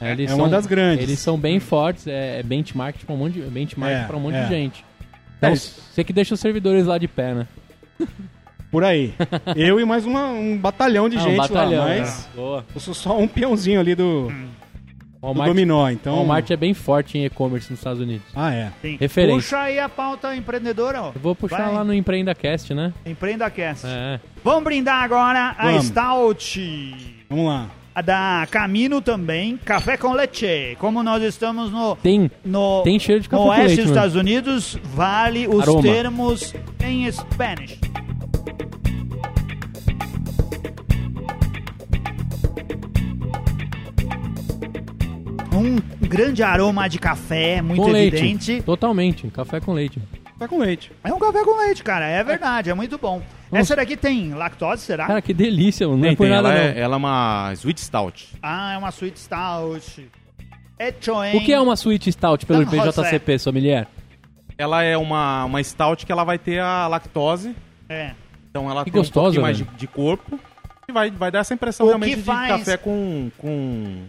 [0.00, 1.02] Eles é uma das grandes.
[1.04, 4.20] Eles são bem fortes, é, é benchmark para um monte, de, benchmark É, pra um
[4.20, 4.42] monte é.
[4.44, 4.84] de gente.
[5.38, 7.46] Então, É, você que deixa os servidores lá de pé, né?
[8.70, 9.14] Por aí.
[9.56, 12.36] eu e mais uma- um batalhão de Ah, um gente batalhão, lá, mas é.
[12.36, 12.64] Boa.
[12.74, 14.34] eu sou só um peãozinho ali do, do
[15.22, 16.14] Walmart, dominó, então...
[16.14, 18.26] o Walmart é bem forte em e-commerce nos Estados Unidos.
[18.34, 18.70] Ah, é.
[18.82, 18.96] Sim.
[19.00, 19.36] Referência.
[19.36, 21.12] Puxa aí a pauta empreendedora, ó.
[21.14, 21.74] Eu vou puxar Vai.
[21.74, 22.92] lá no EmpreendaCast, né?
[23.04, 23.86] Empreenda Cast.
[23.86, 24.20] É.
[24.44, 25.86] Vamos brindar agora a Vamos.
[25.86, 27.24] Stout.
[27.28, 27.70] Vamos lá.
[27.94, 30.76] A da Camino também, café com leite.
[30.78, 33.86] Como nós estamos no, Tem, no, tem cheiro de café no oeste dos.
[33.86, 35.82] Estados Unidos, vale os Aroma.
[35.82, 37.78] termos em Spanish.
[45.58, 48.16] Um grande aroma de café, muito com leite.
[48.16, 48.62] evidente.
[48.62, 49.28] Totalmente.
[49.28, 50.00] Café com leite.
[50.38, 50.92] Vai com leite.
[51.02, 52.06] É um café com leite, cara.
[52.06, 53.22] É verdade, é muito bom.
[53.50, 53.62] Nossa.
[53.62, 55.06] Essa daqui tem lactose, será?
[55.06, 55.98] Cara, que delícia, mano.
[55.98, 56.64] Não Tem, é por tem, nada, ela, não.
[56.64, 58.28] é, ela é uma Sweet Stout.
[58.42, 60.08] Ah, é uma sweet stout.
[60.78, 61.36] Em...
[61.38, 63.02] O que é uma Sweet Stout pelo San José.
[63.02, 63.86] BJCP, sommelier?
[64.58, 67.54] Ela é uma, uma Stout que ela vai ter a lactose,
[67.88, 68.10] É.
[68.50, 70.38] então ela Que tem gostosa, um pouquinho mais de, de corpo
[70.88, 74.02] e vai, vai dar essa impressão O realmente que de faz- café com, com,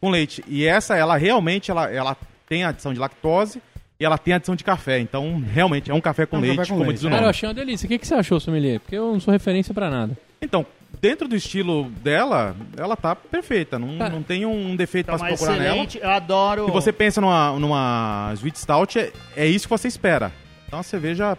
[0.00, 0.44] com leite.
[0.46, 2.16] E essa, ela realmente, ela, ela
[2.48, 3.60] tem adição de lactose
[4.00, 4.98] e ela tem adição de café.
[5.00, 7.08] Então, realmente, é um café com É um leite, café com como leite, diz o
[7.08, 7.10] é.
[7.10, 7.30] Cara, eu nome.
[7.30, 7.86] achei uma delícia.
[7.86, 8.80] O que, que você achou, sommelier?
[8.80, 10.16] Porque eu não sou referência pra nada.
[10.40, 10.64] Então,
[11.00, 13.78] dentro do estilo dela, ela tá perfeita.
[13.78, 14.10] Não, Cara.
[14.14, 15.68] não tem um defeito Tá pra se procurar nela.
[15.70, 15.98] excelente.
[16.00, 16.66] Eu adoro.
[16.66, 20.30] Se você pensa numa, numa Sweet Stout, é, é isso que você espera.
[20.68, 21.36] Então, a cerveja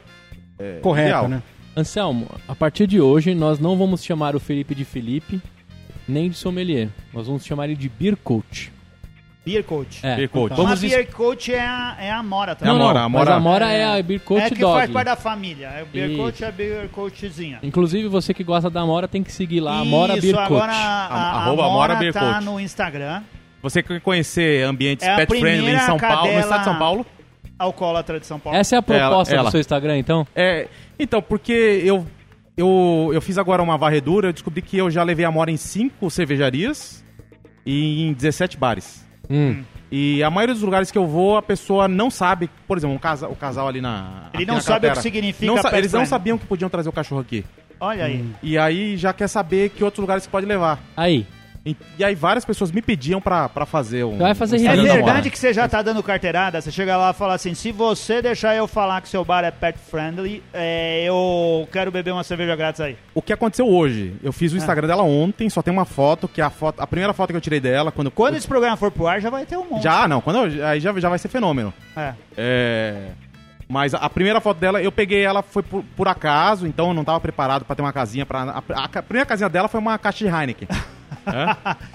[0.60, 1.28] é, Correto, ideal.
[1.30, 1.42] né?
[1.78, 5.40] Anselmo, a partir de hoje, nós não vamos chamar o Felipe de Felipe,
[6.10, 6.90] nem de sommelier.
[7.14, 8.72] Nós vamos chamar ele de Beer Coach.
[9.46, 10.06] Beer Coach.
[10.06, 10.16] É.
[10.18, 10.50] Beer Coach.
[10.56, 12.74] Vamos Mas es- Beer Coach é a, é a Mora É também.
[12.74, 14.60] a Não, Amora, não, a mas Amora- a Amora é a Beer Coach é que
[14.60, 14.78] Dog.
[14.78, 15.68] faz parte da família.
[15.68, 16.18] É o Beer Isso.
[16.22, 17.60] Coach é a Beer Coachzinha.
[17.64, 20.46] Inclusive, você que gosta da Amora tem que seguir lá, Amora Beer Isso, Coach.
[20.46, 22.46] agora a, a, Arroba a Amora Mora Beer tá Coach.
[22.46, 23.24] no Instagram.
[23.64, 26.60] Você quer conhecer ambientes É a pet friendly em primeira São Paulo, no cadela- estado
[26.60, 27.06] de São Paulo?
[27.58, 28.58] Alcoólatra de São Paulo.
[28.58, 29.52] Essa é a proposta Ela- do ela.
[29.52, 30.26] seu Instagram, então?
[30.36, 30.68] É,
[30.98, 32.06] então, porque eu,
[32.60, 35.56] eu, eu fiz agora uma varredura, eu descobri que eu já levei a Mora em
[35.56, 37.04] cinco cervejarias
[37.66, 39.08] e em 17 bares.
[39.30, 39.64] Hum.
[39.90, 43.00] E a maioria dos lugares que eu vou, a pessoa não sabe, por exemplo, um
[43.00, 44.30] casal, o casal ali na.
[44.34, 46.92] Ele não na sabe o que significa Não Eles não sabiam que podiam trazer o
[46.92, 47.46] cachorro aqui.
[47.80, 48.26] Olha aí.
[48.44, 50.80] E aí já quer saber que outros lugares você pode levar.
[50.98, 51.26] Aí,
[51.72, 54.18] E, e aí várias pessoas me pediam pra, pra fazer um.
[54.18, 56.60] Vai fazer um É Instagram da verdade que você já tá dando carteirada?
[56.62, 59.52] Você chega lá e fala assim: se você deixar eu falar que seu bar é
[59.52, 62.98] pet friendly, é, eu quero beber uma cerveja grátis aí.
[63.14, 64.16] O que aconteceu hoje?
[64.24, 66.82] Eu fiz o Instagram dela ontem, só tem uma foto, que é a foto.
[66.82, 68.10] A primeira foto que eu tirei dela, quando.
[68.12, 69.84] Quando esse programa for pro ar, já vai ter um monte.
[69.84, 71.74] Já, não, quando eu- aí já, já vai ser fenômeno.
[71.96, 72.14] É.
[72.38, 73.08] É.
[73.72, 76.94] Mas a, a primeira foto dela, eu peguei ela, foi por, por acaso, então eu
[76.96, 78.42] não tava preparado pra ter uma casinha pra.
[78.42, 80.68] A, a ca- primeira casinha dela foi uma caixa de Heineken.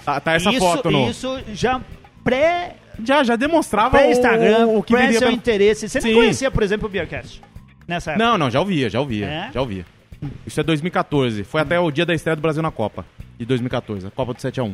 [0.05, 1.09] Tá, tá essa isso, foto no.
[1.09, 1.81] Isso já
[2.23, 2.75] pré.
[3.03, 5.33] Já, já demonstrava Pré-Instagram, o, o que pré seu pelo...
[5.33, 5.89] interesse.
[5.89, 6.13] Você Sim.
[6.13, 7.41] não conhecia, por exemplo, o Beercast?
[7.85, 8.25] Nessa época?
[8.25, 9.51] Não, não, já ouvia, já ouvia, É?
[9.53, 9.85] já ouvia.
[10.45, 13.05] Isso é 2014, foi até o dia da estreia do Brasil na Copa,
[13.37, 14.73] de 2014, a Copa do 7x1.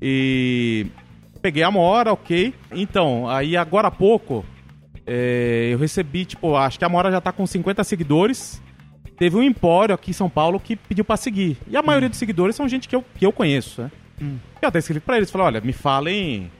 [0.00, 0.86] E
[1.40, 2.54] peguei a Mora, ok.
[2.72, 4.44] Então, aí agora há pouco,
[5.06, 8.62] é, eu recebi, tipo, acho que a Mora já tá com 50 seguidores.
[9.22, 11.56] Teve um empório aqui em São Paulo que pediu pra seguir.
[11.68, 13.90] E a maioria dos seguidores são gente que eu, que eu conheço, né?
[14.60, 16.50] Eu até escrevi pra eles, falei, olha, me falem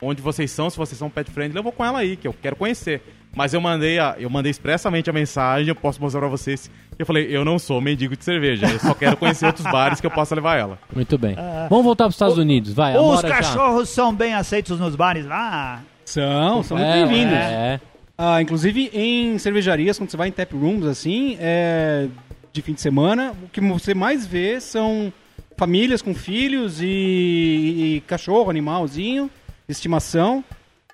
[0.00, 2.32] onde vocês são, se vocês são pet friendly, eu vou com ela aí, que eu
[2.32, 3.02] quero conhecer.
[3.34, 7.04] Mas eu mandei, a, eu mandei expressamente a mensagem, eu posso mostrar pra vocês, eu
[7.04, 10.10] falei, eu não sou mendigo de cerveja, eu só quero conhecer outros bares que eu
[10.12, 10.78] possa levar ela.
[10.94, 11.34] muito bem.
[11.68, 12.92] Vamos voltar pros Estados Unidos, vai.
[12.92, 13.34] Os Amora já.
[13.34, 15.82] cachorros são bem aceitos nos bares lá?
[16.04, 17.34] São, são muito É, bem-vindos.
[17.34, 17.80] É,
[18.16, 22.08] Ah, inclusive em cervejarias, quando você vai em tap rooms assim, é,
[22.52, 25.12] de fim de semana, o que você mais vê são
[25.56, 29.30] famílias com filhos e, e cachorro, animalzinho,
[29.68, 30.44] estimação.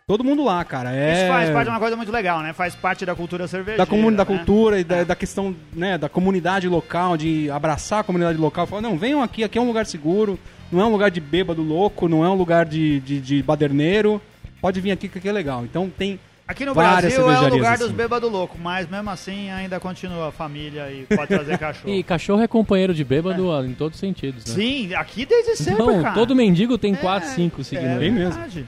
[0.07, 0.95] Todo mundo lá, cara.
[0.95, 2.55] É Isso faz parte de uma coisa muito legal, né?
[2.55, 3.85] Faz parte da cultura cervejeira.
[3.85, 4.37] da, comuni da né?
[4.37, 8.67] cultura e da, da questão né, da comunidade local, de abraçar a comunidade local.
[8.67, 10.39] Falar, não, venham aqui, aqui é um lugar seguro,
[10.73, 14.19] não é um lugar de bêbado louco, não é um lugar de, de, de baderneiro.
[14.63, 15.63] Pode vir aqui que aqui é legal.
[15.65, 17.97] Então tem Aqui no várias Brasil é o lugar cervejarias, dos assim.
[17.97, 21.93] bêbados loucos, mas mesmo assim ainda continua a família e pode trazer cachorro.
[21.93, 24.55] E cachorro é companheiro de bêbado ó, em todos os sentidos, né?
[24.55, 26.15] Sim, aqui desde sempre, Não, cara.
[26.15, 27.99] todo mendigo tem É, 4, 5 é seguidores.
[27.99, 28.33] Bem mesmo.
[28.33, 28.67] verdade.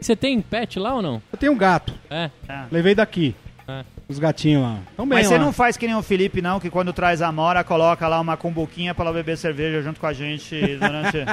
[0.00, 1.20] Você tem pet lá ou não?
[1.30, 1.92] Eu tenho um gato.
[2.08, 2.30] É.
[2.48, 2.64] É.
[2.70, 3.34] Levei daqui.
[3.68, 3.84] É.
[4.08, 4.78] Os gatinhos lá.
[4.96, 5.44] Tão bem Mas você lá.
[5.44, 8.38] não faz que nem o Felipe, não, que quando traz a Mora, coloca lá uma
[8.38, 11.18] cumbuquinha pra ela beber cerveja junto com a gente durante...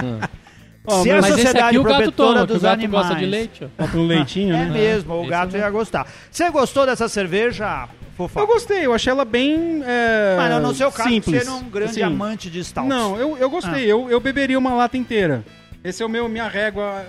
[0.88, 3.08] Ó, Se a sociedade o protetora toma, que o dos gato animais.
[3.08, 3.64] gosta de leite.
[3.66, 3.84] ó.
[3.84, 4.72] Bota um leitinho, É né?
[4.72, 6.08] mesmo, o esse gato ia gostar.
[6.32, 8.40] Você gostou dessa cerveja, Fofa?
[8.40, 9.82] Eu gostei, eu achei ela bem.
[9.86, 11.44] É, Mas no seu caso, simples.
[11.44, 12.88] você é um grande Assim, amante de stout.
[12.88, 13.84] Não, eu, eu gostei.
[13.86, 15.44] Eu, eu beberia uma lata inteira.
[15.84, 17.06] Esse é o meu minha régua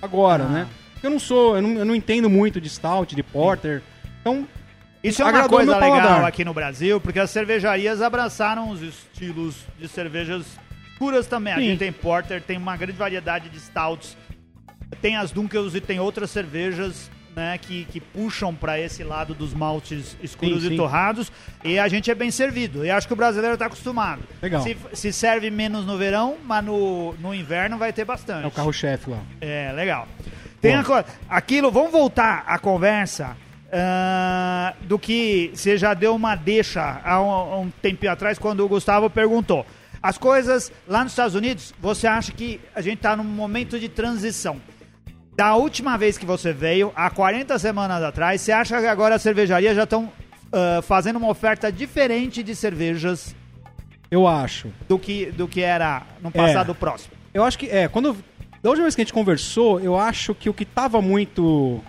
[0.00, 0.48] agora, Ah.
[0.48, 0.66] né?
[1.02, 3.82] Eu não sou, eu não, eu não entendo muito de stout, de porter.
[4.20, 4.46] Então,
[5.02, 6.24] Isso é uma coisa legal paladar.
[6.24, 10.44] aqui no Brasil, porque as cervejarias abraçaram os estilos de cervejas
[11.02, 11.52] puras também.
[11.52, 11.62] A Sim.
[11.70, 14.16] gente tem porter, tem uma grande variedade de stouts,
[15.00, 19.52] tem as Dunkels e tem outras cervejas né, que, que puxam para esse lado dos
[19.52, 20.76] maltes escuros Sim, e sim.
[20.76, 21.32] torrados,
[21.64, 22.84] e a gente é bem servido.
[22.86, 24.22] E acho que o brasileiro está acostumado.
[24.40, 24.62] Legal.
[24.62, 28.44] Se, se serve menos no verão, mas no, no inverno vai ter bastante.
[28.44, 29.18] é o carro-chefe lá.
[29.40, 30.06] É, legal.
[30.60, 30.84] Tem a
[31.28, 33.36] aquilo, vamos voltar à conversa
[33.72, 38.64] ah, do que você já deu uma deixa há um, há um tempinho atrás, quando
[38.64, 39.66] o Gustavo perguntou.
[40.02, 43.88] As coisas lá nos Estados Unidos, você acha que a gente está num momento de
[43.88, 44.60] transição?
[45.36, 49.22] Da última vez que você veio, há 40 semanas atrás, você acha que agora as
[49.22, 50.10] cervejarias já estão
[50.52, 53.34] ah, fazendo uma oferta diferente de cervejas
[54.10, 54.70] Eu acho.
[54.88, 56.32] do que, do que era no É.
[56.32, 57.14] passado próximo?
[57.32, 58.14] Eu acho que, é, quando.
[58.62, 61.80] Da última vez que a gente conversou, eu acho que o que tava muito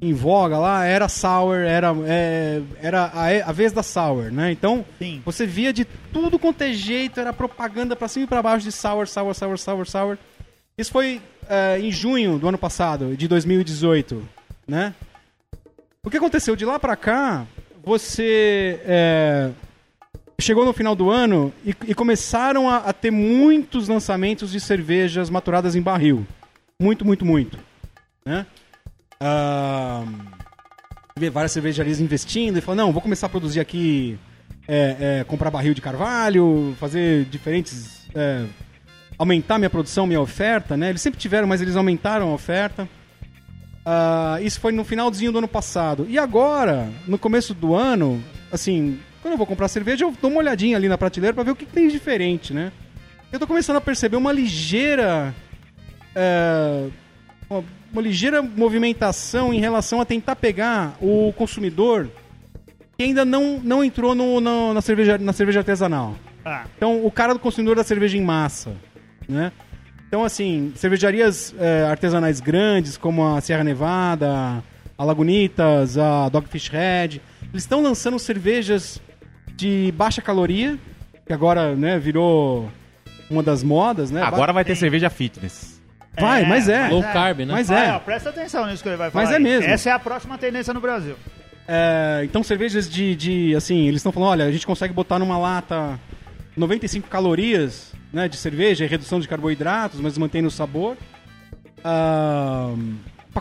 [0.00, 4.52] em voga lá era sour, era, é, era a, a vez da sour, né?
[4.52, 5.22] Então, Sim.
[5.24, 8.72] você via de tudo quanto é jeito, era propaganda pra cima e pra baixo de
[8.72, 10.18] sour, sour, sour, sour, sour.
[10.76, 14.22] Isso foi é, em junho do ano passado, de 2018,
[14.66, 14.94] né?
[16.04, 17.46] O que aconteceu de lá pra cá,
[17.84, 19.50] você é,
[20.38, 25.30] chegou no final do ano e, e começaram a, a ter muitos lançamentos de cervejas
[25.30, 26.26] maturadas em barril.
[26.80, 27.58] Muito, muito, muito.
[28.24, 28.46] Né?
[31.18, 34.18] Vê várias cervejarias investindo e falando, não, vou começar a produzir aqui,
[34.68, 38.06] é, é, comprar barril de carvalho, fazer diferentes...
[38.14, 38.44] é,
[39.18, 40.90] aumentar minha produção, minha oferta, né?
[40.90, 42.88] Eles sempre tiveram, mas eles aumentaram a oferta.
[43.84, 46.06] Ah, isso foi no finalzinho do ano passado.
[46.08, 50.40] E agora, no começo do ano, assim, quando eu vou comprar cerveja, eu dou uma
[50.40, 52.72] olhadinha ali na prateleira pra ver o que, que tem de diferente, né?
[53.32, 55.34] Eu tô começando a perceber uma ligeira.
[56.14, 56.88] é,
[57.48, 62.08] uma, uma ligeira movimentação em relação a tentar pegar o consumidor
[62.96, 66.14] que ainda não, não entrou no, no- na, cerveja, na cerveja artesanal.
[66.44, 68.72] Ah, Então, o cara do consumidor da cerveja em massa,
[69.28, 69.52] né?
[70.08, 74.62] Então, assim, cervejarias é, artesanais grandes, como a Sierra Nevada,
[74.96, 77.20] a Lagunitas, a Dogfish Head,
[77.52, 79.00] eles estão lançando cervejas
[79.56, 80.78] de baixa caloria,
[81.26, 82.70] que agora, né, virou
[83.28, 84.22] uma das modas, né?
[84.36, 85.75] Agora vai ter cerveja fitness.
[86.18, 86.88] Vai, mas é.
[86.88, 87.52] Low carb, né?
[87.52, 87.92] Mas é.
[87.92, 89.24] ó, presta atenção nisso que ele vai falar.
[89.24, 89.42] Mas é aí.
[89.42, 89.68] mesmo.
[89.70, 91.16] Essa é a próxima tendência no Brasil.
[91.68, 93.54] É, então, cervejas de, de.
[93.56, 95.98] Assim, eles estão falando: olha, a gente consegue botar numa lata
[96.56, 100.96] 95 calorias né, de cerveja e redução de carboidratos, mas mantendo o sabor.
[101.84, 102.74] Ah,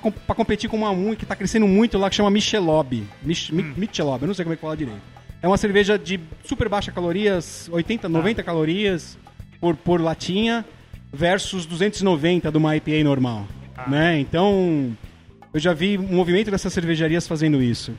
[0.02, 3.04] com- pra competir com uma um que tá crescendo muito lá, que chama Michelob.
[3.24, 5.00] Mich, Mi- Michelob, eu não sei como é que fala direito.
[5.42, 9.18] É uma cerveja de super baixa calorias, 80, 90 calorias
[9.60, 10.66] por, por latinha,
[11.12, 13.46] versus 290 de uma IPA normal.
[13.88, 14.20] Né?
[14.20, 14.96] Então,
[15.54, 17.94] eu já vi um movimento dessas cervejarias fazendo isso.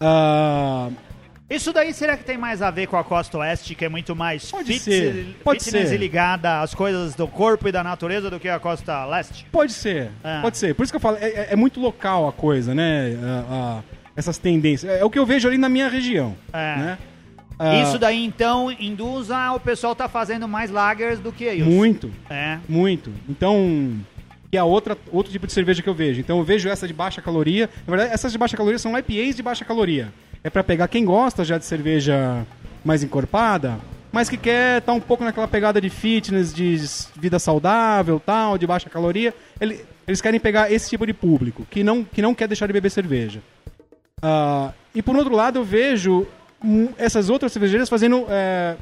[0.00, 0.88] Ah,
[1.48, 4.14] Isso daí será que tem mais a ver com a costa oeste, que é muito
[4.14, 5.96] mais Pode fit- ser, pode ser.
[5.96, 9.44] ligada às coisas do corpo e da natureza do que a costa leste?
[9.50, 10.38] Pode ser, Ah.
[10.42, 10.74] pode ser.
[10.76, 13.16] Por isso que eu falo, é, é- é muito local a coisa, né?
[13.22, 13.82] A- a-
[14.16, 14.92] essas tendências.
[15.00, 16.36] É, o que eu vejo ali na minha região.
[16.52, 16.76] É.
[16.76, 16.98] Né?
[17.62, 21.68] Ah, Isso daí, então, induz a o pessoal tá fazendo mais lagers do que isso.
[21.68, 22.58] Muito, É.
[22.66, 23.12] muito.
[23.28, 23.92] Então,
[24.50, 26.20] que é outra, outro tipo de cerveja que eu vejo.
[26.20, 27.68] Então eu vejo essa de baixa caloria.
[27.86, 30.10] Na verdade, essas de baixa caloria são IPAs de baixa caloria.
[30.42, 32.46] É pra pegar quem gosta já de cerveja
[32.82, 33.78] mais encorpada,
[34.10, 36.76] mas que quer estar um pouco naquela pegada de fitness, de
[37.20, 39.34] vida saudável, tal, de baixa caloria.
[39.60, 42.72] Ele- eles querem pegar esse tipo de público que não, que não quer deixar de
[42.72, 43.40] beber cerveja.
[44.22, 46.26] Ah, e por outro lado, eu vejo
[46.98, 48.76] essas outras cervejarias fazendo é,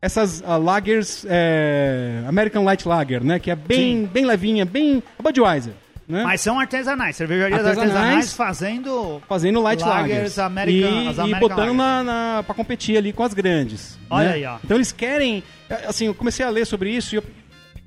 [0.00, 3.38] essas ah, lagers é, American Light Lager, né?
[3.38, 5.72] Que é bem, bem levinha, bem Budweiser,
[6.08, 6.22] né?
[6.24, 7.90] Mas são artesanais, cervejarias Artesanais.
[7.94, 9.22] artesanais, fazendo.
[9.28, 13.22] Fazendo light Lagers lagers, American- e, as e botando na, na para competir ali com
[13.22, 13.98] as grandes.
[14.08, 14.34] Olha né?
[14.34, 14.58] aí, ó.
[14.64, 17.24] Então eles querem, é, assim, eu comecei a ler sobre isso e, eu-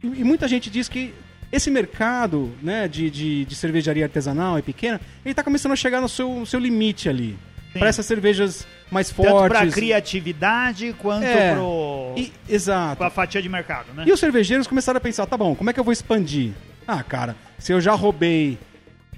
[0.03, 1.13] e- muita gente diz que
[1.51, 6.01] esse mercado, né, de, de, de cervejaria artesanal e pequena, ele está começando a chegar
[6.01, 7.37] no seu, seu limite ali.
[7.73, 9.57] Para essas cervejas mais Tanto fortes.
[9.59, 11.53] pra criatividade quanto É.
[11.53, 12.13] pro.
[12.15, 12.97] E- exato.
[12.97, 14.03] pra fatia de mercado, né?
[14.07, 16.51] E os cervejeiros começaram a pensar, tá bom, como é que eu vou expandir?
[16.87, 18.57] Ah, cara, se eu já roubei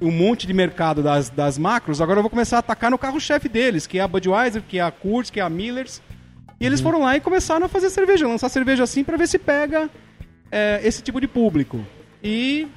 [0.02, 3.48] um monte de mercado das, das macros, agora eu vou começar a atacar no carro-chefe
[3.48, 6.02] deles, que é a Budweiser, que é a Coors, que é a Millers.
[6.60, 9.38] E eles foram lá e começaram a fazer cerveja, lançar cerveja assim pra ver se
[9.38, 9.90] pega
[10.52, 11.86] é, esse tipo de público.
[12.24, 12.68] E...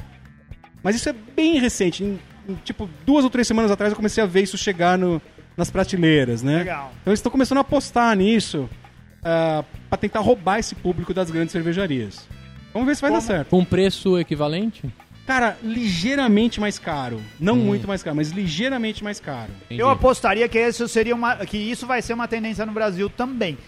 [0.82, 2.02] Mas isso é bem recente.
[2.04, 2.18] Em,
[2.48, 5.20] em, tipo, duas ou três semanas atrás eu comecei a ver isso chegar no,
[5.58, 6.58] nas prateleiras, né?
[6.58, 6.92] Legal.
[7.02, 8.70] Então eles estão começando a apostar nisso
[9.24, 12.28] ah, pra tentar roubar esse público das grandes cervejarias.
[12.72, 13.48] Vamos ver se vai dar certo.
[13.48, 14.88] Com preço equivalente?
[15.26, 17.20] Cara, ligeiramente mais caro.
[17.40, 19.50] Não muito mais caro, mas ligeiramente mais caro.
[19.64, 19.80] Entendi.
[19.80, 21.36] Eu apostaria que isso seria uma.
[21.44, 23.58] que isso vai ser uma tendência no Brasil também.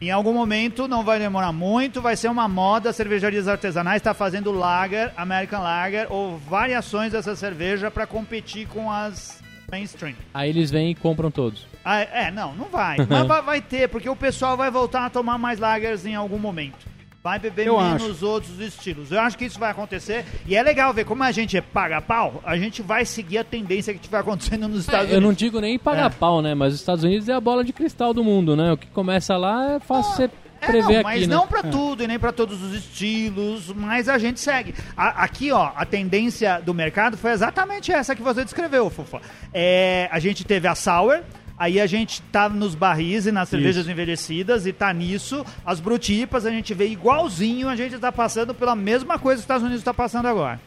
[0.00, 4.50] Em algum momento, não vai demorar muito, vai ser uma moda, cervejarias artesanais está fazendo
[4.50, 9.42] lager, American Lager, ou variações dessa cerveja para competir com as
[9.76, 10.14] mainstream.
[10.34, 11.66] Aí eles vêm e compram todos.
[11.84, 12.98] Ah, é, não, não vai.
[13.08, 16.38] Mas vai, vai ter, porque o pessoal vai voltar a tomar mais lagers em algum
[16.38, 16.92] momento.
[17.24, 19.12] Vai beber Eu menos outros estilos.
[19.12, 20.24] Eu acho que isso vai acontecer.
[20.44, 23.92] E é legal ver como a gente paga pau, a gente vai seguir a tendência
[23.94, 25.24] que estiver acontecendo nos Estados É, eu Unidos.
[25.28, 26.14] não digo nem pagar É.
[26.14, 26.52] pau, né?
[26.52, 28.72] Mas os Estados Unidos é a bola de cristal do mundo, né?
[28.72, 30.30] O que começa lá é fácil você É,
[30.66, 31.34] prever não, mas aqui, né?
[31.36, 34.74] não pra tudo e nem pra todos os estilos, mas a gente segue.
[34.96, 39.20] A- aqui, ó, a tendência do mercado foi exatamente essa que você descreveu, Fufa.
[39.52, 41.20] É, a gente teve a Sour,
[41.58, 45.44] aí a gente tá nos barris e nas cervejas envelhecidas e tá nisso.
[45.64, 49.44] As brutipas a gente vê igualzinho, a gente tá passando pela mesma coisa que os
[49.44, 50.60] Estados Unidos tá passando agora.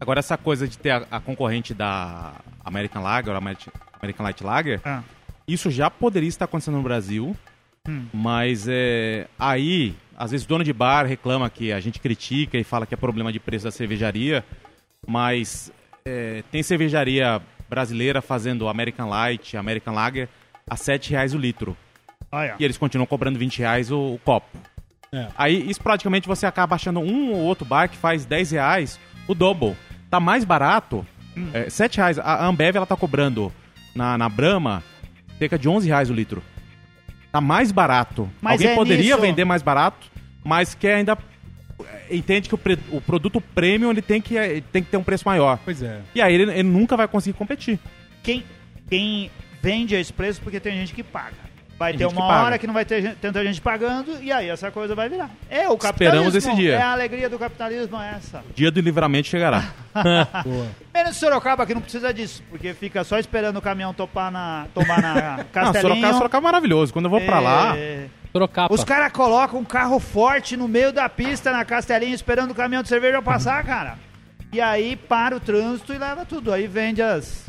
[0.00, 2.32] Agora, essa coisa de ter a, a concorrente da
[2.64, 5.02] American Lager, American Light Lager, Ah.
[5.46, 7.36] isso já poderia estar acontecendo no Brasil,
[7.88, 8.04] Hum.
[8.12, 12.84] mas é, aí às vezes dono de bar reclama que a gente critica e fala
[12.84, 14.44] que é problema de preço da cervejaria,
[15.06, 15.72] mas
[16.04, 20.28] é, tem cervejaria brasileira fazendo American Light, American Lager
[20.68, 21.76] a 7 reais o litro.
[22.30, 22.56] Olha.
[22.58, 24.58] E eles continuam cobrando 20 reais o, o copo.
[25.12, 25.28] É.
[25.36, 29.74] Aí, esporadicamente, você acaba achando um ou outro bar que faz 10 reais o double.
[30.10, 31.06] Tá mais barato,
[31.36, 31.50] Hum.
[31.52, 32.18] é, 7 reais.
[32.18, 33.52] A Ambev, ela tá cobrando
[33.94, 34.82] na, na Brahma
[35.38, 36.42] cerca de 11 reais o litro.
[37.30, 38.28] Tá mais barato.
[38.40, 40.06] Mas Alguém é poderia nisso- vender mais barato,
[40.42, 41.16] mas quer ainda...
[42.08, 44.96] é, Entende que o, pre- o produto premium ele tem, que, ele tem que ter
[44.96, 45.58] um preço maior.
[45.64, 46.00] Pois é.
[46.14, 47.78] E aí ele, ele nunca vai conseguir competir.
[48.22, 48.42] Quem,
[48.88, 49.30] quem
[49.62, 51.36] vende a esse preço porque tem gente que paga.
[51.78, 52.44] Vai ter uma paga.
[52.44, 55.30] hora que não vai ter tanta gente pagando e aí essa coisa vai virar.
[55.48, 56.28] É o capitalismo.
[56.28, 56.74] Esperamos esse dia.
[56.74, 58.38] É a alegria do capitalismo é essa.
[58.50, 59.72] O dia do livramento chegará.
[60.44, 60.66] Boa.
[60.92, 65.00] Menos Sorocaba que não precisa disso, porque fica só esperando o caminhão topar na, tomar
[65.00, 65.82] na Não, Castelinho.
[65.82, 66.92] Sorocaba, Sorocaba é maravilhoso.
[66.92, 67.76] Quando eu vou pra lá...
[67.76, 68.74] É, Sorocaba.
[68.74, 72.82] Os caras colocam um carro forte no meio da pista na Castelinho esperando o caminhão
[72.82, 73.96] de cerveja passar, cara.
[74.52, 76.52] E aí para o trânsito e leva tudo.
[76.52, 77.47] Aí vende as.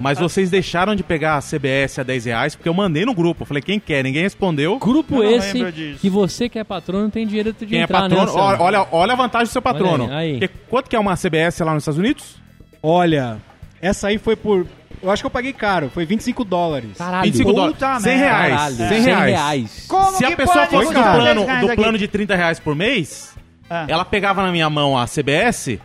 [0.00, 3.42] Mas vocês deixaram de pegar a CBS a 10 reais porque eu mandei no grupo.
[3.42, 4.02] Eu falei, quem quer?
[4.02, 4.76] Ninguém respondeu.
[4.78, 6.00] Grupo Eu não esse lembro disso.
[6.00, 8.44] que você que é patrono tem direito de Quem é entrar, patrono, né, Anselmo?
[8.48, 10.04] olha, olha, olha a vantagem do seu patrono.
[10.04, 10.38] Olha aí, aí.
[10.40, 12.36] Porque quanto que é uma CBS lá nos Estados Unidos?
[12.82, 13.36] Olha,
[13.80, 14.66] essa aí foi por.
[15.02, 16.96] Eu acho que eu paguei caro, foi 25 dólares.
[16.98, 17.24] Caralho.
[17.24, 18.02] 25 puta dólares.
[18.02, 18.26] 100 merda.
[18.36, 18.52] reais.
[18.54, 18.76] Caralho.
[18.76, 19.84] 100 100 reais.
[19.88, 21.76] Como Se que a pessoa pode fosse do custar 10 plano, reais do aqui?
[21.76, 23.36] plano de 30 reais por mês,
[23.70, 23.84] Ah.
[23.88, 25.78] ela pegava na minha mão a CBS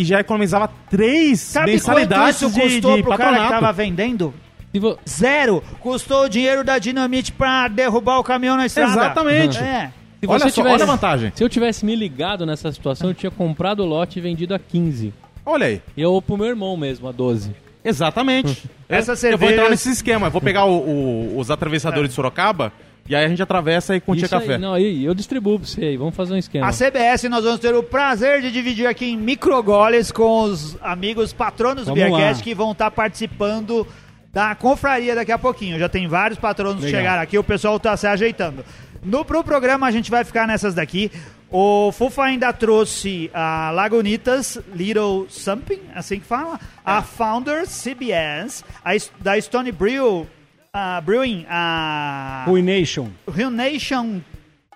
[0.00, 3.60] e já economizava três Sabe quanto mensalidades isso de, custou de pro cara que patronato.
[3.60, 4.34] tava vendendo?
[4.74, 5.62] Vo- Zero.
[5.80, 8.92] Custou o dinheiro da dinamite pra derrubar o caminhão na estrada.
[8.92, 9.58] Exatamente.
[9.58, 9.90] É.
[10.20, 11.32] se Olha você só, tivesse- olha a vantagem.
[11.34, 14.58] Se eu tivesse me ligado nessa situação, eu tinha comprado o lote e vendido a
[14.58, 15.12] 15.
[15.44, 15.82] Olha aí.
[15.96, 17.50] E eu pro meu irmão mesmo, a 12.
[17.84, 18.68] Exatamente.
[18.88, 20.26] Essas eu, eu vou entrar nesse esquema.
[20.26, 22.72] Eu vou pegar o- o- os atravessadores de Sorocaba
[23.08, 24.58] e aí a gente atravessa e com tia Isso aí, café.
[24.58, 26.66] não, aí, eu distribuo pra você aí, vamos fazer um esquema.
[26.66, 31.32] A CBS nós vamos ter o prazer de dividir aqui em microgoles com os amigos
[31.32, 32.44] patronos do Beercast lá.
[32.44, 33.86] que vão estar participando
[34.32, 35.78] da confraria daqui a pouquinho.
[35.78, 38.64] Já tem vários patronos que chegaram aqui, o pessoal tá se ajeitando.
[39.02, 41.10] No pro programa a gente vai ficar nessas daqui.
[41.50, 48.90] O Fufa ainda trouxe a Lagunitas Little Something, assim que fala, a Founder CBS, a
[49.18, 50.26] da Stone Brew,
[50.72, 54.20] a Brewing, a Ruination Rio Nation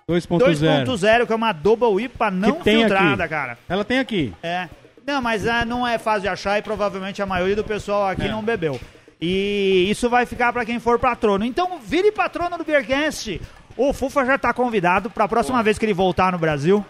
[0.09, 0.85] 2.0.
[0.85, 3.29] 2.0, que é uma Double IPA não Que tem filtrada, aqui.
[3.33, 3.57] cara.
[3.69, 4.33] Ela tem aqui.
[4.43, 4.67] É.
[5.05, 8.23] Não, mas ah, não é fácil de achar e provavelmente a maioria do pessoal aqui
[8.23, 8.29] É.
[8.31, 8.79] não bebeu.
[9.21, 11.45] E isso vai ficar pra quem for patrono.
[11.45, 13.39] Então, vire patrono do Beercast.
[13.77, 16.85] O Fufa já tá convidado pra próxima vez que ele voltar no Brasil.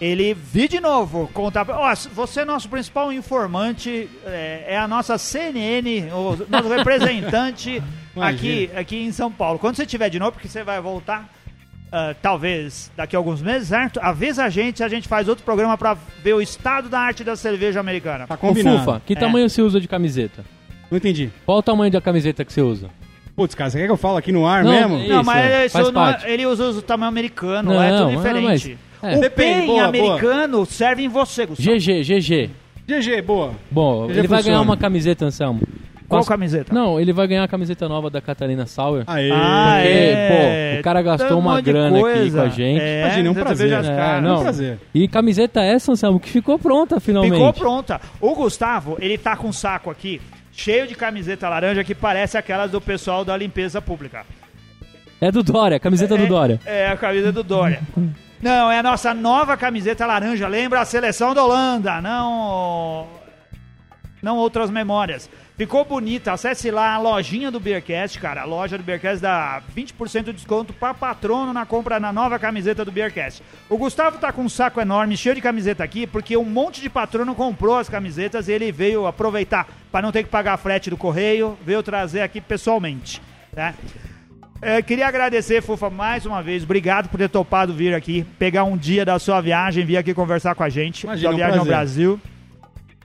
[0.00, 1.64] Ele vir de novo, contar.
[1.64, 7.82] pra- Ó, você é nosso principal informante, é, é a nossa CNN, o nosso representante
[8.18, 8.80] Imagina.
[8.80, 9.58] aqui em São Paulo.
[9.58, 11.28] Quando você tiver de novo, porque você vai voltar,
[11.92, 13.98] ah, talvez daqui a alguns meses, certo?
[14.02, 17.34] Avisa a gente, a gente faz outro programa pra ver o estado da arte da
[17.36, 18.26] cerveja americana.
[18.26, 18.78] Tá Ô, combinado.
[18.80, 19.16] Fufa, que É.
[19.16, 20.44] tamanho você usa de camiseta?
[20.90, 21.30] Não entendi.
[21.44, 22.88] Qual o tamanho da camiseta que você usa?
[23.36, 24.96] Putz, cara, você quer que eu fale aqui no ar Não, mesmo?
[24.96, 26.26] é- Não, Isso, mas é, isso faz não é- parte.
[26.26, 28.78] ele usa o tamanho americano, é Não, tudo mas- diferente.
[29.02, 29.16] é.
[29.16, 31.68] O Depende, PEN boa, americano serve em você, Gustavo.
[31.78, 32.50] GG, GG.
[32.86, 33.52] GG, boa.
[33.70, 34.42] Bom, Já ele vai funciona.
[34.42, 35.60] ganhar uma camiseta, Anselmo.
[36.08, 36.72] Qual camiseta?
[36.72, 39.04] Não, ele vai ganhar a camiseta nova da Catarina Sauer.
[39.06, 39.30] Aê.
[39.30, 40.72] Ah, Porque, é.
[40.74, 42.80] pô, o cara gastou um uma grana aqui com a gente.
[42.80, 43.74] É, Imagina, é um você prazer.
[43.74, 44.22] as É, caras.
[44.22, 44.38] não.
[44.38, 44.78] Um prazer.
[44.94, 47.34] E camiseta essa, Anselmo, que ficou pronta finalmente.
[47.34, 48.00] Ficou pronta.
[48.20, 50.18] O Gustavo, ele tá com um saco aqui,
[50.50, 54.24] cheio de camiseta laranja, que parece aquelas do pessoal da limpeza pública.
[55.20, 56.60] É do Dória, a camiseta do É- Dória.
[56.64, 57.80] É a camisa do Dória.
[58.40, 60.46] Não, é a nossa nova camiseta laranja.
[60.48, 63.06] Lembra a seleção da Holanda, não.
[64.22, 65.28] Não outras memórias.
[65.58, 66.32] Ficou bonita.
[66.32, 68.42] Acesse lá a lojinha do Beercast, cara.
[68.42, 72.84] A loja do Beercast dá 20% de desconto para patrono na compra na nova camiseta
[72.84, 73.42] do Beercast.
[73.68, 76.88] O Gustavo tá com um saco enorme, cheio de camiseta aqui, porque um monte de
[76.88, 80.96] patrono comprou as camisetas e ele veio aproveitar para não ter que pagar frete do
[80.96, 83.20] correio, veio trazer aqui pessoalmente,
[83.52, 83.74] tá?
[84.62, 86.62] É, queria agradecer, Fufa, mais uma vez.
[86.62, 90.54] Obrigado por ter topado vir aqui, pegar um dia da sua viagem, vir aqui conversar
[90.54, 91.02] com a gente.
[91.02, 92.06] Imagina, sua um viagem ao prazer.
[92.06, 92.37] Brasil.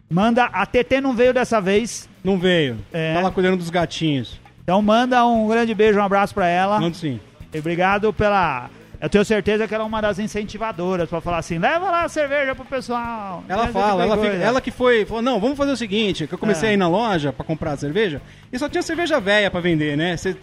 [0.09, 2.77] Manda, a TT não veio dessa vez, Não veio.
[2.91, 3.15] É.
[3.15, 4.39] Tá lá cuidando dos gatinhos.
[4.63, 6.79] então manda um grande beijo, um abraço pra ela.
[6.79, 7.19] Mando sim.
[7.53, 8.69] E obrigado pela.
[9.03, 12.07] Eu tenho certeza que ela é uma das incentivadoras pra falar assim: leva lá a
[12.09, 13.43] cerveja pro pessoal.
[13.49, 16.37] Ela fala, ela, fica- ela que foi, falou, não, vamos fazer o seguinte, que eu
[16.37, 16.71] comecei É.
[16.71, 20.15] a ir na loja pra comprar cerveja, e só tinha cerveja velha pra vender, né?
[20.15, 20.33] Você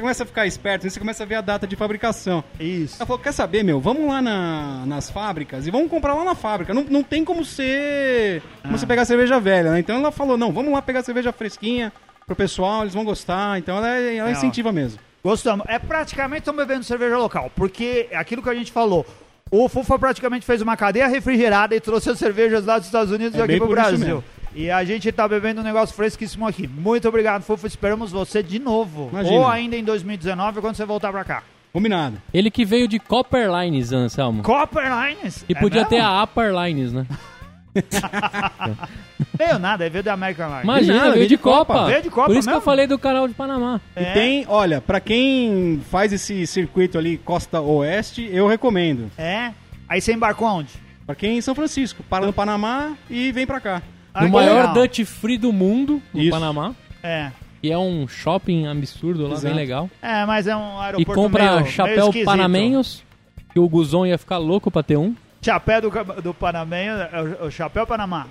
[0.00, 2.42] começa a ficar esperto, você começa a ver a data de fabricação.
[2.58, 2.96] Isso.
[2.96, 6.34] Ela falou, quer saber, meu, vamos lá na- nas fábricas e vamos comprar lá na
[6.34, 6.72] fábrica.
[6.72, 8.40] Não, não tem como ser.
[8.62, 8.78] Como Ah.
[8.78, 9.80] você pegar cerveja velha, né?
[9.80, 11.92] Então ela falou, não, vamos lá pegar cerveja fresquinha
[12.26, 13.58] pro pessoal, eles vão gostar.
[13.58, 14.36] Então ela, ela É, ó.
[14.36, 14.98] incentiva mesmo.
[15.26, 15.66] Gostamos.
[15.68, 19.04] É praticamente estamos bebendo cerveja local, porque aquilo que a gente falou.
[19.50, 23.34] O Fufa praticamente fez uma cadeia refrigerada e trouxe as cervejas lá dos Estados Unidos
[23.38, 23.98] É aqui bem pro Brasil.
[23.98, 24.24] mesmo.
[24.54, 26.66] E a gente tá bebendo um negócio fresquíssimo aqui.
[26.68, 27.66] Muito obrigado, Fufa.
[27.66, 29.08] Esperamos você de novo.
[29.12, 29.36] Imagina.
[29.36, 31.42] Ou ainda em 2019, quando você voltar pra cá.
[31.72, 32.16] Combinado.
[32.32, 34.42] Ele que veio de Copper Lines, Anselmo.
[34.42, 35.44] Copper Lines.
[35.48, 35.90] E É podia mesmo?
[35.90, 37.04] ter a Upper Lines, né?
[39.38, 40.64] Veio nada, veio da American Lines.
[40.64, 41.74] Imagina, nada, veio de Copa.
[41.74, 41.86] Copa.
[41.86, 42.58] Veio de Copa Por isso que mesmo?
[42.60, 43.80] eu falei do canal de Panamá.
[43.94, 44.02] É.
[44.02, 49.10] E tem, olha, pra quem faz esse circuito ali Costa Oeste, eu recomendo.
[49.18, 49.52] É.
[49.88, 50.70] Aí você embarcou onde?
[51.04, 53.82] Pra quem é em São Francisco, para no Panamá e vem pra cá.
[54.12, 54.74] Ah, no que maior legal.
[54.74, 56.30] Dutch Free do mundo, no Isso.
[56.30, 56.74] Panamá.
[57.02, 57.30] É.
[57.62, 59.46] Que é um shopping absurdo lá, Exato.
[59.46, 59.90] bem legal.
[60.00, 62.24] É, mas é um E aeroporto compra meio, meio chapéu esquisito.
[62.24, 63.04] panamenhos,
[63.52, 65.14] que o Guzon ia ficar louco pra ter um.
[65.42, 65.90] Chapéu do,
[66.22, 68.26] do Panamenho, é o, o chapéu Panamá.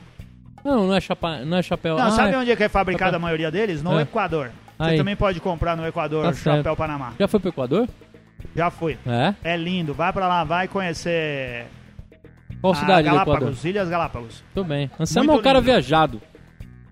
[0.63, 1.95] Não, não é, chapa, não é chapéu.
[1.95, 3.17] Não, ah, sabe é- onde é que é fabricada chapéu.
[3.17, 3.81] a maioria deles?
[3.83, 4.01] No É.
[4.01, 4.51] Equador.
[4.77, 4.97] Você Aí.
[4.97, 6.75] também pode comprar no Equador Tá chapéu certo.
[6.77, 7.13] Panamá.
[7.19, 7.87] Já foi pro Equador?
[8.55, 8.97] Já fui.
[9.05, 9.33] É.
[9.43, 9.93] É lindo.
[9.93, 11.67] Vai pra lá, vai conhecer
[12.59, 13.25] Qual a cidade do Equador?
[13.33, 14.43] Galápagos, Ilhas Galápagos.
[14.53, 14.89] Tudo bem.
[14.99, 16.21] Anselmo é um cara viajado.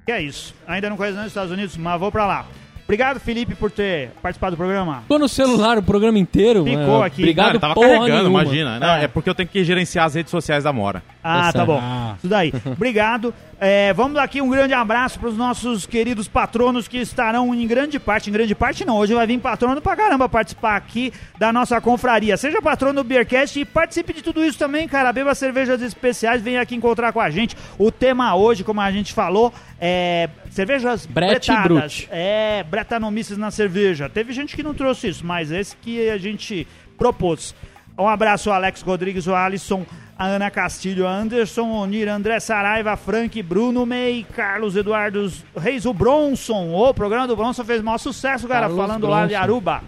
[0.05, 0.55] Que é isso.
[0.67, 2.45] Ainda não conheço os Estados Unidos, mas vou pra lá.
[2.85, 5.01] Obrigado, Felipe, por ter participado do programa.
[5.01, 6.65] Ficou no celular o programa inteiro.
[6.65, 7.21] Ficou é, aqui.
[7.21, 8.41] Obrigado, Cara, tava porra carregando, nenhuma.
[8.43, 8.79] imagina.
[8.79, 9.03] Não, É.
[9.05, 11.01] é porque eu tenho que gerenciar as redes sociais da Mora.
[11.23, 11.79] Ah, Tá tá bom.
[11.81, 12.15] Ah.
[12.17, 12.53] Isso daí.
[12.67, 13.33] Obrigado.
[13.65, 17.65] É, vamos dar aqui um grande abraço para os nossos queridos patronos que estarão em
[17.65, 18.29] grande parte.
[18.29, 22.35] Em grande parte não, hoje vai vir patrono pra caramba participar aqui da nossa confraria.
[22.35, 25.13] Seja patrono do Beercast e participe de tudo isso também, cara.
[25.13, 27.55] Beba cervejas especiais, venha aqui encontrar com a gente.
[27.79, 32.07] O tema hoje, como a gente falou, é cervejas Brete bretadas.
[32.09, 34.09] É, bretanomices na cerveja.
[34.09, 37.55] Teve gente que não trouxe isso, mas esse que a gente propôs.
[37.97, 39.85] Um abraço ao Alex Rodrigues, o Alisson,
[40.17, 45.93] a Ana Castilho, a Anderson, Onir, André Saraiva, Frank, Bruno May, Carlos Eduardo Reis, o
[45.93, 46.73] Bronson.
[46.73, 49.43] O programa do Bronson fez maior sucesso, cara, Carlos falando lá de Bronson.
[49.43, 49.83] Aruba.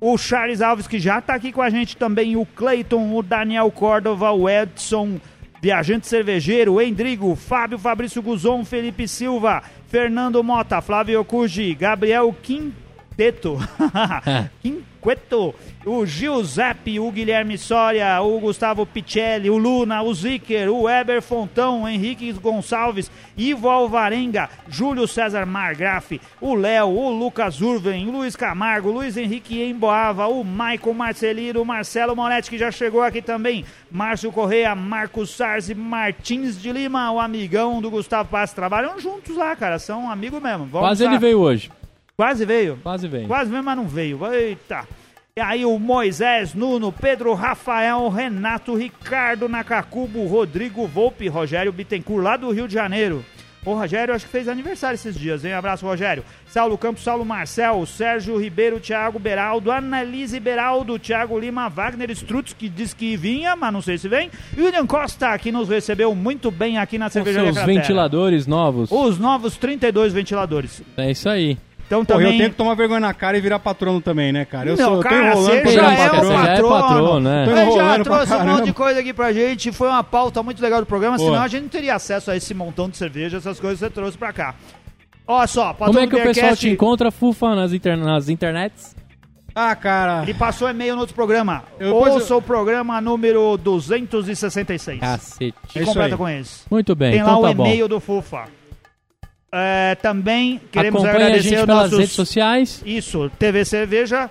[0.00, 3.70] O Charles Alves, que já tá aqui com a gente também, o Cleiton, o Daniel
[3.70, 5.18] Córdova, o Edson,
[5.60, 13.58] Viajante Cervejeiro, Endrigo, Fábio Fabrício Guzon, Felipe Silva, Fernando Mota, Flávio Cuji, Gabriel Quinteto,
[15.84, 21.82] O Giuseppe, o Guilherme Soria, o Gustavo Picelli, o Luna, o Zicker, o Weber Fontão,
[21.82, 28.34] o Henrique Gonçalves, Ivo Alvarenga, Júlio César Margraf, o Léo, o Lucas Urven, o Luiz
[28.34, 33.22] Camargo, o Luiz Henrique Emboava, o Maicon Marcelino, o Marcelo Moretti, que já chegou aqui
[33.22, 38.52] também, Márcio Correia, Marcos Sarzi, Martins de Lima, o amigão do Gustavo Paz.
[38.52, 40.66] Trabalham juntos lá, cara, são amigos mesmo.
[40.66, 41.70] Vamos Quase ele veio hoje.
[42.16, 42.78] Quase veio.
[42.82, 43.26] Quase veio.
[43.26, 44.18] Quase mesmo, mas não veio.
[44.32, 44.86] Eita.
[45.36, 52.38] E aí o Moisés, Nuno, Pedro, Rafael, Renato, Ricardo Nakakubo, Rodrigo Volpe, Rogério Bittencourt, lá
[52.38, 53.22] do Rio de Janeiro.
[53.62, 55.52] O Rogério acho que fez aniversário esses dias, hein?
[55.52, 56.24] Abraço, Rogério.
[56.46, 62.68] Saulo Campos, Saulo Marcel, Sérgio Ribeiro, Thiago Beraldo, Annalise Beraldo, Thiago Lima, Wagner Strutz, que
[62.68, 64.30] diz que vinha, mas não sei se vem.
[64.56, 67.80] E William Costa, que nos recebeu muito bem aqui na Cervejaria Cratera.
[67.80, 68.90] ventiladores novos.
[68.90, 70.80] Os novos 32 ventiladores.
[70.96, 71.58] É isso aí.
[71.86, 72.32] Então Pô, também...
[72.32, 74.68] eu tenho que tomar vergonha na cara e virar patrono também, né, cara?
[74.70, 76.68] Eu Não, sou, eu tô cara, enrolando você já é Você o já é patrono.
[76.82, 77.42] patrono, né?
[77.44, 79.70] Ele já enrolando pra trouxe um monte de coisa aqui pra gente.
[79.70, 81.30] Foi uma pauta muito legal do programa, Boa.
[81.30, 83.90] senão a gente não teria acesso a esse montão de cerveja, essas coisas que você
[83.90, 84.56] trouxe pra cá.
[85.28, 87.96] Olha só, Como patrão é que o pessoal Beercast, te encontra, Fufa, nas, inter...
[87.96, 88.94] nas internets?
[89.54, 90.22] Ah, cara.
[90.22, 91.62] Ele passou e-mail no outro programa.
[91.80, 95.00] Eu- Ouça eu- o programa número 266.
[95.00, 95.54] Cacete.
[95.68, 96.18] que É isso completa aí.
[96.18, 96.62] com esse.
[96.70, 97.64] Muito bem, Tem então lá o tá bom.
[97.66, 98.44] e-mail do Fufa.
[99.58, 101.98] É, também queremos Acompanhe a agradecer gente pelas nossos...
[101.98, 102.82] redes sociais.
[102.84, 104.30] Isso, TV Cerveja,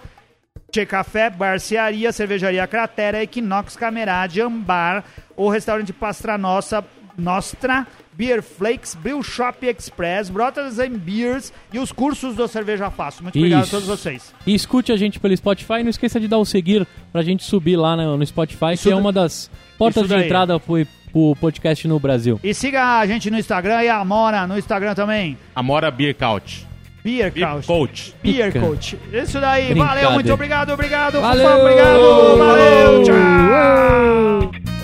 [0.71, 5.03] Tchê Café, Barcearia, Cervejaria Cratera, Equinox Camerade, Ambar,
[5.35, 6.85] o restaurante Pastra Nossa,
[7.17, 13.23] Nostra, Beer Flakes, Brew Shop Express, Brothers and Beers e os cursos do Cerveja Fácil.
[13.23, 13.71] Muito obrigado a Isso.
[13.71, 14.33] todos vocês.
[14.45, 15.81] E escute a gente pelo Spotify.
[15.81, 18.91] Não esqueça de dar o seguir pra gente subir lá no, no Spotify, Isso que
[18.91, 20.85] é uma das portas isso de entrada pro,
[21.15, 22.37] o podcast no Brasil.
[22.43, 25.37] E siga a gente no Instagram e a Amora no Instagram também.
[25.55, 26.67] Amora Beer Couch.
[27.01, 27.39] Beer Couch.
[27.39, 28.15] Beer Coach.
[28.21, 28.99] Beer Coach.
[29.13, 29.73] Isso daí.
[29.73, 31.21] Valeu, muito obrigado, obrigado.
[31.21, 31.47] Valeu.
[31.47, 32.37] Fofão, obrigado.
[32.37, 34.74] Valeu, tchau.